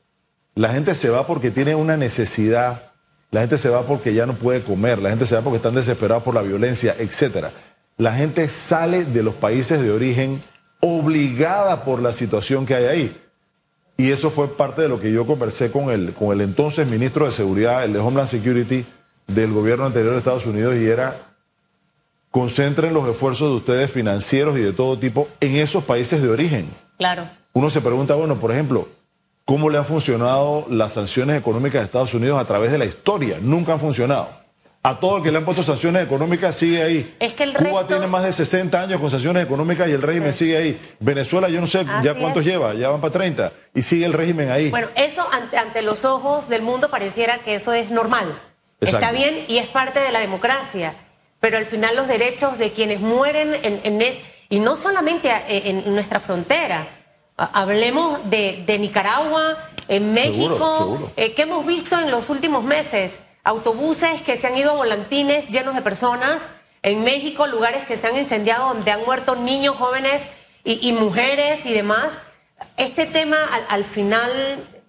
La 0.55 0.71
gente 0.71 0.95
se 0.95 1.11
va 1.11 1.27
porque 1.27 1.51
tiene 1.51 1.75
una 1.75 1.97
necesidad, 1.97 2.91
la 3.31 3.41
gente 3.41 3.59
se 3.59 3.69
va 3.69 3.83
porque 3.83 4.15
ya 4.15 4.27
no 4.27 4.35
puede 4.35 4.63
comer, 4.63 4.99
la 4.99 5.11
gente 5.11 5.27
se 5.27 5.37
va 5.37 5.43
porque 5.43 5.57
están 5.57 5.75
desesperados 5.75 6.25
por 6.25 6.35
la 6.35 6.43
violencia, 6.43 6.95
etcétera. 6.99 7.53
La 7.97 8.15
gente 8.15 8.49
sale 8.49 9.05
de 9.05 9.23
los 9.23 9.35
países 9.35 9.81
de 9.81 9.91
origen 9.91 10.43
obligada 10.81 11.85
por 11.85 12.03
la 12.03 12.13
situación 12.13 12.67
que 12.67 12.75
hay 12.75 12.85
ahí. 12.87 13.23
Y 13.97 14.11
eso 14.13 14.31
fue 14.31 14.49
parte 14.49 14.83
de 14.83 14.89
lo 14.89 14.99
que 14.99 15.13
yo 15.13 15.27
conversé 15.27 15.71
con 15.71 15.91
el, 15.91 16.15
con 16.15 16.33
el 16.33 16.41
entonces 16.41 16.89
ministro 16.89 17.27
de 17.27 17.33
Seguridad, 17.33 17.85
el 17.85 17.93
de 17.93 17.99
Homeland 17.99 18.29
Security 18.29 18.87
del 19.27 19.53
gobierno 19.53 19.85
anterior 19.85 20.13
de 20.13 20.19
Estados 20.19 20.47
Unidos, 20.47 20.77
y 20.77 20.87
era 20.87 21.31
concentren 22.31 22.95
los 22.95 23.09
esfuerzos 23.09 23.51
de 23.51 23.57
ustedes 23.57 23.91
financieros 23.91 24.57
y 24.57 24.63
de 24.63 24.73
todo 24.73 24.99
tipo 24.99 25.29
en 25.41 25.57
esos 25.57 25.85
países 25.85 26.23
de 26.23 26.31
origen. 26.31 26.71
Claro. 26.97 27.29
Uno 27.53 27.71
se 27.71 27.81
pregunta, 27.81 28.15
bueno, 28.15 28.39
por 28.39 28.53
ejemplo, 28.53 28.89
¿cómo 29.51 29.69
le 29.69 29.79
han 29.79 29.85
funcionado 29.85 30.65
las 30.71 30.93
sanciones 30.93 31.37
económicas 31.37 31.81
de 31.81 31.87
Estados 31.87 32.15
Unidos 32.15 32.39
a 32.41 32.45
través 32.45 32.71
de 32.71 32.79
la 32.79 32.85
historia? 32.85 33.39
Nunca 33.41 33.73
han 33.73 33.81
funcionado. 33.81 34.29
A 34.85 35.01
todo 35.01 35.17
el 35.17 35.25
que 35.25 35.33
le 35.33 35.39
han 35.39 35.45
puesto 35.45 35.65
sanciones 35.65 36.05
económicas 36.05 36.55
sigue 36.55 36.81
ahí. 36.81 37.17
Es 37.19 37.33
que 37.35 37.43
el 37.43 37.55
Cuba 37.55 37.81
resto- 37.83 37.87
tiene 37.89 38.07
más 38.07 38.23
de 38.23 38.33
60 38.33 38.81
años 38.81 39.01
con 39.01 39.11
sanciones 39.11 39.45
económicas 39.45 39.89
y 39.89 39.93
el 39.93 40.03
régimen 40.03 40.33
sigue 40.33 40.57
ahí. 40.57 40.81
Venezuela, 41.01 41.49
yo 41.49 41.61
no 41.61 41.67
sé 41.67 41.85
ya 41.85 42.13
Así 42.13 42.21
cuántos 42.21 42.43
es. 42.43 42.47
lleva, 42.47 42.75
ya 42.75 42.91
van 42.91 43.01
para 43.01 43.13
30 43.13 43.53
y 43.75 43.83
sigue 43.83 44.07
el 44.07 44.13
régimen 44.13 44.53
ahí. 44.53 44.71
Bueno, 44.71 44.87
eso 44.95 45.27
ante, 45.33 45.59
ante 45.59 45.83
los 45.83 46.05
ojos 46.05 46.49
del 46.49 46.63
mundo 46.63 46.89
pareciera 46.89 47.39
que 47.39 47.57
eso 47.57 47.73
es 47.73 47.91
normal. 47.91 48.41
Exacto. 48.81 49.05
Está 49.05 49.11
bien 49.19 49.47
y 49.49 49.59
es 49.59 49.67
parte 49.67 49.99
de 49.99 50.13
la 50.13 50.21
democracia. 50.21 50.95
Pero 51.41 51.59
al 51.59 51.67
final 51.67 51.97
los 51.97 52.07
derechos 52.07 52.57
de 52.57 52.71
quienes 52.73 53.01
mueren 53.01 53.53
en, 53.65 53.81
en 53.83 54.01
es, 54.01 54.21
y 54.49 54.61
no 54.61 54.77
solamente 54.77 55.29
en, 55.49 55.79
en 55.81 55.93
nuestra 55.95 56.21
frontera. 56.21 56.87
Ha- 57.41 57.51
Hablemos 57.63 58.21
de, 58.31 58.63
de 58.67 58.79
Nicaragua, 58.79 59.57
en 59.89 60.13
México, 60.13 60.55
Seguro, 60.55 60.77
seguro. 60.79 61.13
eh, 61.17 61.35
¿qué 61.35 61.43
hemos 61.43 61.65
visto 61.67 61.99
en 61.99 62.11
los 62.11 62.31
últimos 62.31 62.63
meses? 62.63 63.19
Autobuses 63.43 64.23
que 64.23 64.37
se 64.37 64.47
han 64.47 64.57
ido 64.57 64.73
a 64.73 64.75
volantines 64.75 65.49
llenos 65.49 65.75
de 65.75 65.83
personas. 65.83 66.49
En 66.83 67.03
México, 67.03 67.47
lugares 67.47 67.85
que 67.85 67.97
se 67.97 68.07
han 68.07 68.17
incendiado 68.17 68.69
donde 68.69 68.91
han 68.91 69.05
muerto 69.05 69.35
niños, 69.37 69.77
jóvenes 69.77 70.23
y, 70.65 70.87
y 70.87 70.93
mujeres 70.93 71.65
y 71.67 71.73
demás. 71.73 72.19
Este 72.77 73.07
tema 73.07 73.37
al, 73.53 73.65
al 73.69 73.85
final 73.85 74.31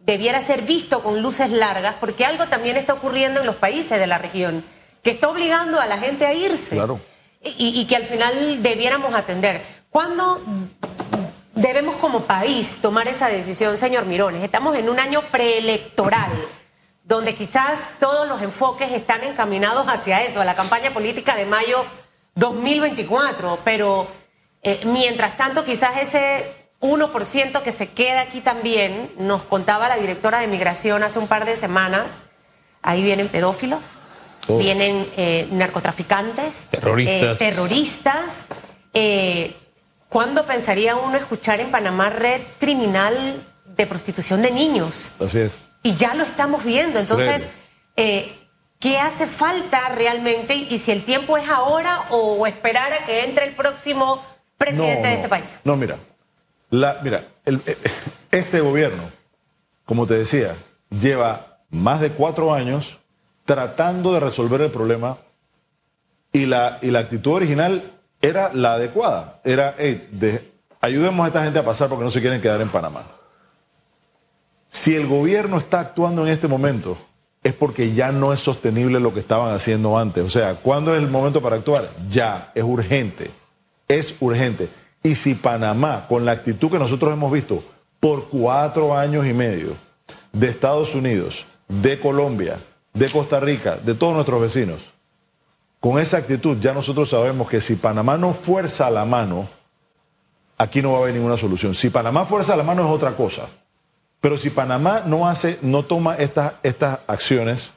debiera 0.06 0.42
ser 0.42 0.62
visto 0.64 1.02
con 1.04 1.22
luces 1.22 1.50
largas 1.50 1.96
porque 2.00 2.26
algo 2.26 2.46
también 2.48 2.76
está 2.78 2.94
ocurriendo 2.94 3.40
en 3.40 3.46
los 3.46 3.56
países 3.56 3.98
de 4.00 4.08
la 4.08 4.18
región 4.18 4.66
que 5.04 5.12
está 5.12 5.30
obligando 5.30 5.80
a 5.80 5.86
la 5.86 5.98
gente 5.98 6.26
a 6.26 6.34
irse. 6.34 6.76
Claro. 6.76 7.00
Y, 7.44 7.80
y 7.80 7.86
que 7.88 7.96
al 7.96 8.04
final 8.06 8.62
debiéramos 8.62 9.14
atender. 9.16 9.62
¿Cuándo 9.90 10.42
debemos 11.62 11.96
como 11.98 12.22
país 12.26 12.80
tomar 12.82 13.08
esa 13.08 13.28
decisión, 13.28 13.78
señor 13.78 14.06
Mirones? 14.06 14.44
Estamos 14.44 14.76
en 14.76 14.90
un 14.90 15.00
año 15.00 15.22
preelectoral, 15.32 16.32
donde 17.04 17.36
quizás 17.36 17.96
todos 18.00 18.28
los 18.28 18.42
enfoques 18.42 18.92
están 18.92 19.24
encaminados 19.24 19.86
hacia 19.88 20.22
eso, 20.22 20.42
a 20.42 20.46
la 20.46 20.56
campaña 20.56 20.92
política 20.92 21.36
de 21.36 21.46
mayo 21.46 21.86
2024, 22.36 23.60
pero 23.64 24.08
eh, 24.64 24.82
mientras 24.86 25.38
tanto 25.38 25.64
quizás 25.64 25.98
ese 25.98 26.54
1% 26.82 27.62
que 27.62 27.72
se 27.72 27.90
queda 27.90 28.22
aquí 28.22 28.42
también, 28.42 29.14
nos 29.18 29.44
contaba 29.44 29.88
la 29.88 29.98
directora 29.98 30.40
de 30.40 30.48
migración 30.48 31.04
hace 31.04 31.20
un 31.20 31.28
par 31.28 31.46
de 31.46 31.56
semanas, 31.58 32.16
ahí 32.82 33.02
vienen 33.04 33.30
pedófilos, 33.30 33.98
Oh. 34.48 34.58
vienen 34.58 35.08
eh, 35.18 35.48
narcotraficantes, 35.52 36.66
Terroristas. 36.72 37.40
eh, 37.40 37.46
terroristas. 37.52 38.26
Eh, 40.12 40.14
¿Cuándo 40.14 40.46
pensaría 40.46 40.96
uno 40.96 41.18
escuchar 41.18 41.62
en 41.62 41.72
Panamá 41.72 42.10
red 42.10 42.42
criminal 42.60 43.46
de 43.66 43.88
prostitución 43.88 44.42
de 44.42 44.52
niños? 44.52 45.12
Así 45.20 45.40
es. 45.40 45.62
Y 45.84 45.96
ya 45.96 46.14
lo 46.16 46.24
estamos 46.24 46.64
viendo. 46.66 47.00
Entonces, 47.00 47.50
eh, 47.96 48.38
¿qué 48.80 49.00
hace 49.00 49.26
falta 49.26 49.90
realmente? 49.90 50.54
Y 50.56 50.78
si 50.80 50.92
el 50.92 51.04
tiempo 51.06 51.38
es 51.38 51.50
ahora 51.50 52.08
o 52.10 52.46
esperar 52.46 52.92
a 52.94 53.06
que 53.06 53.24
entre 53.24 53.46
el 53.48 53.56
próximo 53.56 54.24
presidente 54.58 55.02
No, 55.04 55.08
de 55.08 55.14
este 55.16 55.30
país. 55.30 55.60
No, 55.64 55.76
mira. 55.76 55.98
La, 56.70 57.00
mira, 57.04 57.26
el- 57.46 57.62
eh, 57.66 57.78
este 58.32 58.60
gobierno, 58.62 59.04
como 59.86 60.06
te 60.08 60.14
decía, 60.16 60.56
lleva 60.90 61.60
más 61.70 62.00
de 62.02 62.12
cuatro 62.12 62.54
años 62.54 63.00
tratando 63.46 64.14
de 64.14 64.20
resolver 64.20 64.62
el 64.62 64.72
problema 64.72 65.18
y 66.32 66.46
la, 66.46 66.80
y 66.82 66.92
la 66.92 67.00
actitud 67.00 67.32
original 67.34 67.92
era 68.22 68.52
la 68.54 68.74
adecuada. 68.74 69.40
Era, 69.44 69.76
ayudemos 70.82 71.24
a 71.24 71.28
esta 71.28 71.44
gente 71.44 71.60
a 71.60 71.66
pasar 71.66 71.90
porque 71.90 72.04
no 72.04 72.12
se 72.12 72.22
quieren 72.22 72.42
quedar 72.42 72.62
en 72.62 72.70
Panamá. 72.70 73.04
Si 74.70 74.96
el 74.96 75.08
gobierno 75.08 75.58
está 75.58 75.80
actuando 75.82 76.26
en 76.26 76.32
este 76.32 76.48
momento, 76.48 76.98
es 77.44 77.54
porque 77.54 77.94
ya 77.94 78.12
no 78.12 78.32
es 78.32 78.40
sostenible 78.40 79.00
lo 79.00 79.14
que 79.14 79.20
estaban 79.20 79.54
haciendo 79.54 79.98
antes. 79.98 80.24
O 80.24 80.30
sea, 80.30 80.56
¿cuándo 80.56 80.94
es 80.96 81.02
el 81.02 81.10
momento 81.10 81.42
para 81.42 81.58
actuar? 81.58 81.90
Ya, 82.10 82.52
es 82.56 82.64
urgente. 82.64 83.32
Es 83.88 84.16
urgente. 84.22 84.70
Y 85.04 85.16
si 85.16 85.34
Panamá, 85.34 86.06
con 86.08 86.24
la 86.24 86.32
actitud 86.32 86.70
que 86.70 86.80
nosotros 86.80 87.12
hemos 87.12 87.32
visto 87.32 87.64
por 88.00 88.30
cuatro 88.30 88.96
años 88.96 89.26
y 89.26 89.34
medio, 89.34 89.76
de 90.32 90.50
Estados 90.50 90.96
Unidos, 90.96 91.46
de 91.68 92.00
Colombia, 92.00 92.64
de 92.94 93.10
Costa 93.10 93.40
Rica, 93.40 93.78
de 93.78 93.96
todos 93.96 94.14
nuestros 94.14 94.42
vecinos, 94.42 94.91
con 95.82 96.00
esa 96.00 96.18
actitud 96.18 96.58
ya 96.60 96.74
nosotros 96.74 97.10
sabemos 97.10 97.50
que 97.50 97.60
si 97.60 97.76
Panamá 97.76 98.16
no 98.16 98.34
fuerza 98.34 98.90
la 98.92 99.04
mano, 99.04 99.50
aquí 100.56 100.80
no 100.80 100.92
va 100.92 101.00
a 101.00 101.02
haber 101.02 101.16
ninguna 101.16 101.38
solución. 101.38 101.74
Si 101.74 101.90
Panamá 101.90 102.24
fuerza 102.24 102.56
la 102.56 102.62
mano 102.62 102.84
es 102.84 102.90
otra 102.92 103.14
cosa. 103.18 103.50
Pero 104.22 104.38
si 104.38 104.52
Panamá 104.52 105.02
no 105.08 105.28
hace, 105.28 105.58
no 105.64 105.84
toma 105.84 106.16
estas, 106.18 106.54
estas 106.62 107.00
acciones, 107.08 107.72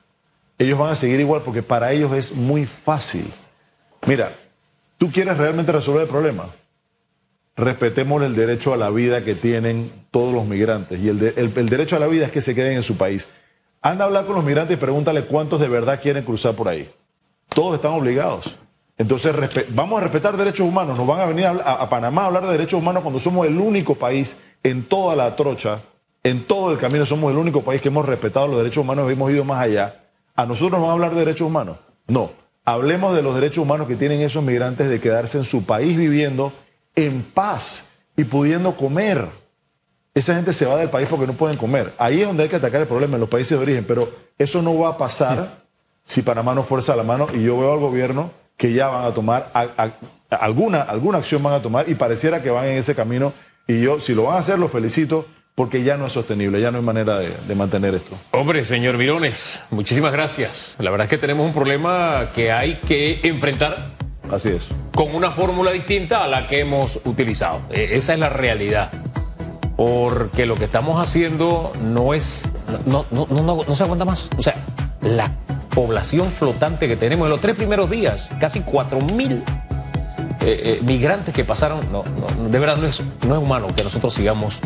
ellos 0.58 0.78
van 0.78 0.92
a 0.92 0.94
seguir 0.94 1.18
igual 1.18 1.40
porque 1.42 1.62
para 1.62 1.92
ellos 1.92 2.12
es 2.12 2.36
muy 2.36 2.66
fácil. 2.66 3.32
Mira, 4.06 4.32
tú 4.98 5.10
quieres 5.10 5.38
realmente 5.38 5.72
resolver 5.72 6.02
el 6.02 6.08
problema. 6.08 6.50
Respetemos 7.56 8.22
el 8.22 8.36
derecho 8.36 8.74
a 8.74 8.76
la 8.76 8.90
vida 8.90 9.24
que 9.24 9.34
tienen 9.34 10.06
todos 10.10 10.34
los 10.34 10.44
migrantes. 10.44 11.00
Y 11.00 11.08
el, 11.08 11.22
el 11.36 11.68
derecho 11.70 11.96
a 11.96 12.00
la 12.00 12.06
vida 12.06 12.26
es 12.26 12.32
que 12.32 12.42
se 12.42 12.54
queden 12.54 12.76
en 12.76 12.82
su 12.82 12.98
país. 12.98 13.28
Anda 13.80 14.04
a 14.04 14.08
hablar 14.08 14.26
con 14.26 14.34
los 14.34 14.44
migrantes 14.44 14.76
y 14.76 14.80
pregúntale 14.80 15.24
cuántos 15.24 15.58
de 15.58 15.68
verdad 15.68 16.02
quieren 16.02 16.22
cruzar 16.22 16.54
por 16.54 16.68
ahí. 16.68 16.90
Todos 17.54 17.76
están 17.76 17.92
obligados. 17.92 18.56
Entonces, 18.96 19.34
vamos 19.70 20.00
a 20.00 20.04
respetar 20.04 20.36
derechos 20.36 20.66
humanos. 20.66 20.96
Nos 20.96 21.06
van 21.06 21.20
a 21.20 21.26
venir 21.26 21.46
a 21.46 21.88
Panamá 21.88 22.22
a 22.22 22.26
hablar 22.26 22.44
de 22.46 22.52
derechos 22.52 22.80
humanos 22.80 23.02
cuando 23.02 23.18
somos 23.18 23.46
el 23.46 23.58
único 23.58 23.94
país 23.94 24.36
en 24.62 24.84
toda 24.84 25.16
la 25.16 25.36
trocha, 25.36 25.80
en 26.22 26.44
todo 26.44 26.72
el 26.72 26.78
camino, 26.78 27.04
somos 27.04 27.30
el 27.30 27.36
único 27.36 27.62
país 27.62 27.82
que 27.82 27.88
hemos 27.88 28.06
respetado 28.06 28.48
los 28.48 28.56
derechos 28.56 28.78
humanos 28.78 29.08
y 29.08 29.12
hemos 29.12 29.30
ido 29.30 29.44
más 29.44 29.60
allá. 29.60 30.06
¿A 30.34 30.46
nosotros 30.46 30.72
nos 30.72 30.80
van 30.80 30.90
a 30.90 30.92
hablar 30.94 31.10
de 31.12 31.20
derechos 31.20 31.46
humanos? 31.46 31.76
No. 32.06 32.30
Hablemos 32.64 33.14
de 33.14 33.22
los 33.22 33.34
derechos 33.34 33.58
humanos 33.58 33.86
que 33.86 33.94
tienen 33.94 34.22
esos 34.22 34.42
migrantes 34.42 34.88
de 34.88 35.00
quedarse 35.00 35.36
en 35.36 35.44
su 35.44 35.66
país 35.66 35.96
viviendo 35.96 36.52
en 36.96 37.22
paz 37.22 37.90
y 38.16 38.24
pudiendo 38.24 38.74
comer. 38.74 39.28
Esa 40.14 40.34
gente 40.34 40.54
se 40.54 40.64
va 40.64 40.76
del 40.76 40.88
país 40.88 41.08
porque 41.08 41.26
no 41.26 41.34
pueden 41.34 41.58
comer. 41.58 41.92
Ahí 41.98 42.22
es 42.22 42.26
donde 42.26 42.44
hay 42.44 42.48
que 42.48 42.56
atacar 42.56 42.80
el 42.80 42.86
problema, 42.86 43.16
en 43.16 43.20
los 43.20 43.28
países 43.28 43.58
de 43.58 43.62
origen. 43.62 43.84
Pero 43.86 44.10
eso 44.38 44.62
no 44.62 44.78
va 44.78 44.90
a 44.90 44.98
pasar 44.98 45.63
si 46.04 46.22
Panamá 46.22 46.54
no 46.54 46.62
fuerza 46.62 46.94
la 46.94 47.02
mano. 47.02 47.26
Y 47.34 47.42
yo 47.42 47.58
veo 47.58 47.72
al 47.72 47.80
gobierno 47.80 48.30
que 48.56 48.72
ya 48.72 48.88
van 48.88 49.04
a 49.06 49.12
tomar 49.14 49.50
a- 49.54 49.66
a- 49.76 50.36
alguna, 50.36 50.82
alguna 50.82 51.18
acción 51.18 51.42
van 51.42 51.54
a 51.54 51.62
tomar 51.62 51.88
y 51.88 51.94
pareciera 51.96 52.42
que 52.42 52.50
van 52.50 52.66
en 52.66 52.78
ese 52.78 52.94
camino. 52.94 53.32
Y 53.66 53.80
yo, 53.80 54.00
si 54.00 54.14
lo 54.14 54.24
van 54.24 54.36
a 54.36 54.38
hacer, 54.40 54.58
los 54.58 54.70
felicito 54.70 55.26
porque 55.54 55.82
ya 55.84 55.96
no 55.96 56.06
es 56.06 56.12
sostenible, 56.12 56.60
ya 56.60 56.70
no 56.72 56.78
hay 56.78 56.84
manera 56.84 57.18
de, 57.18 57.32
de 57.46 57.54
mantener 57.54 57.94
esto. 57.94 58.18
Hombre, 58.32 58.64
señor 58.64 58.98
Mirones, 58.98 59.62
muchísimas 59.70 60.12
gracias. 60.12 60.76
La 60.80 60.90
verdad 60.90 61.04
es 61.06 61.10
que 61.10 61.18
tenemos 61.18 61.46
un 61.46 61.52
problema 61.54 62.26
que 62.34 62.50
hay 62.52 62.74
que 62.86 63.20
enfrentar 63.22 63.90
Así 64.30 64.48
es. 64.48 64.66
con 64.94 65.14
una 65.14 65.30
fórmula 65.30 65.70
distinta 65.70 66.24
a 66.24 66.28
la 66.28 66.48
que 66.48 66.58
hemos 66.60 66.98
utilizado. 67.04 67.60
Eh, 67.70 67.90
Esa 67.92 68.14
es 68.14 68.18
la 68.18 68.28
realidad. 68.30 68.90
Porque 69.76 70.46
lo 70.46 70.54
que 70.54 70.64
estamos 70.64 71.00
haciendo 71.00 71.72
no 71.80 72.14
es. 72.14 72.44
No, 72.86 73.04
no, 73.10 73.26
no, 73.30 73.42
no, 73.42 73.64
no 73.66 73.76
se 73.76 73.82
aguanta 73.82 74.04
más. 74.04 74.30
O 74.36 74.42
sea, 74.42 74.54
la 75.02 75.32
población 75.74 76.30
flotante 76.30 76.88
que 76.88 76.96
tenemos 76.96 77.26
en 77.26 77.30
los 77.30 77.40
tres 77.40 77.56
primeros 77.56 77.90
días, 77.90 78.28
casi 78.40 78.60
4 78.60 79.00
mil 79.14 79.42
eh, 80.40 80.78
eh, 80.80 80.80
migrantes 80.82 81.32
que 81.34 81.44
pasaron, 81.44 81.80
no, 81.90 82.04
no, 82.04 82.48
de 82.48 82.58
verdad 82.58 82.76
no 82.76 82.86
es, 82.86 83.02
no 83.26 83.34
es 83.34 83.40
humano 83.42 83.66
que 83.74 83.82
nosotros 83.82 84.12
sigamos 84.14 84.58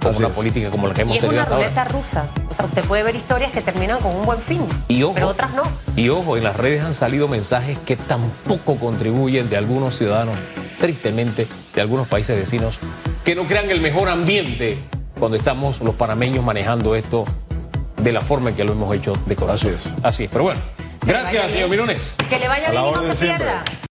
con 0.00 0.10
Así 0.12 0.18
una 0.18 0.28
es. 0.28 0.34
política 0.34 0.70
como 0.70 0.86
la 0.88 0.94
que 0.94 1.02
hemos 1.02 1.14
Y 1.14 1.18
es 1.18 1.20
tenido 1.22 1.34
una 1.34 1.42
hasta 1.42 1.54
ahora. 1.56 1.66
ruleta 1.68 1.84
rusa. 1.84 2.28
O 2.50 2.54
sea, 2.54 2.66
usted 2.66 2.84
puede 2.84 3.02
ver 3.02 3.16
historias 3.16 3.50
que 3.52 3.60
terminan 3.60 3.98
con 4.00 4.14
un 4.14 4.24
buen 4.24 4.38
fin, 4.40 4.62
Y 4.88 5.02
ojo, 5.02 5.14
pero 5.14 5.28
otras 5.28 5.52
no. 5.54 5.62
Y 5.96 6.08
ojo, 6.10 6.36
en 6.36 6.44
las 6.44 6.56
redes 6.56 6.82
han 6.82 6.94
salido 6.94 7.28
mensajes 7.28 7.76
que 7.84 7.96
tampoco 7.96 8.76
contribuyen 8.76 9.48
de 9.50 9.56
algunos 9.56 9.96
ciudadanos, 9.98 10.38
tristemente, 10.80 11.48
de 11.74 11.80
algunos 11.80 12.06
países 12.08 12.36
vecinos, 12.38 12.78
que 13.24 13.34
no 13.34 13.44
crean 13.46 13.70
el 13.70 13.80
mejor 13.80 14.08
ambiente 14.08 14.78
cuando 15.18 15.36
estamos 15.36 15.80
los 15.80 15.94
panameños 15.96 16.44
manejando 16.44 16.94
esto 16.94 17.24
de 18.06 18.12
la 18.12 18.20
forma 18.20 18.50
en 18.50 18.56
que 18.56 18.62
lo 18.62 18.72
hemos 18.72 18.94
hecho 18.94 19.12
de 19.26 19.34
corazón. 19.34 19.74
Así 19.74 19.88
es. 19.88 20.04
Así 20.04 20.24
es, 20.24 20.30
pero 20.30 20.44
bueno. 20.44 20.60
Gracias, 21.04 21.50
señor 21.50 21.68
Mirones. 21.68 22.14
Que 22.30 22.38
le 22.38 22.46
vaya 22.46 22.70
bien 22.70 22.84
y 22.86 22.92
no 22.92 23.02
se 23.02 23.14
siempre. 23.14 23.46
pierda. 23.46 23.64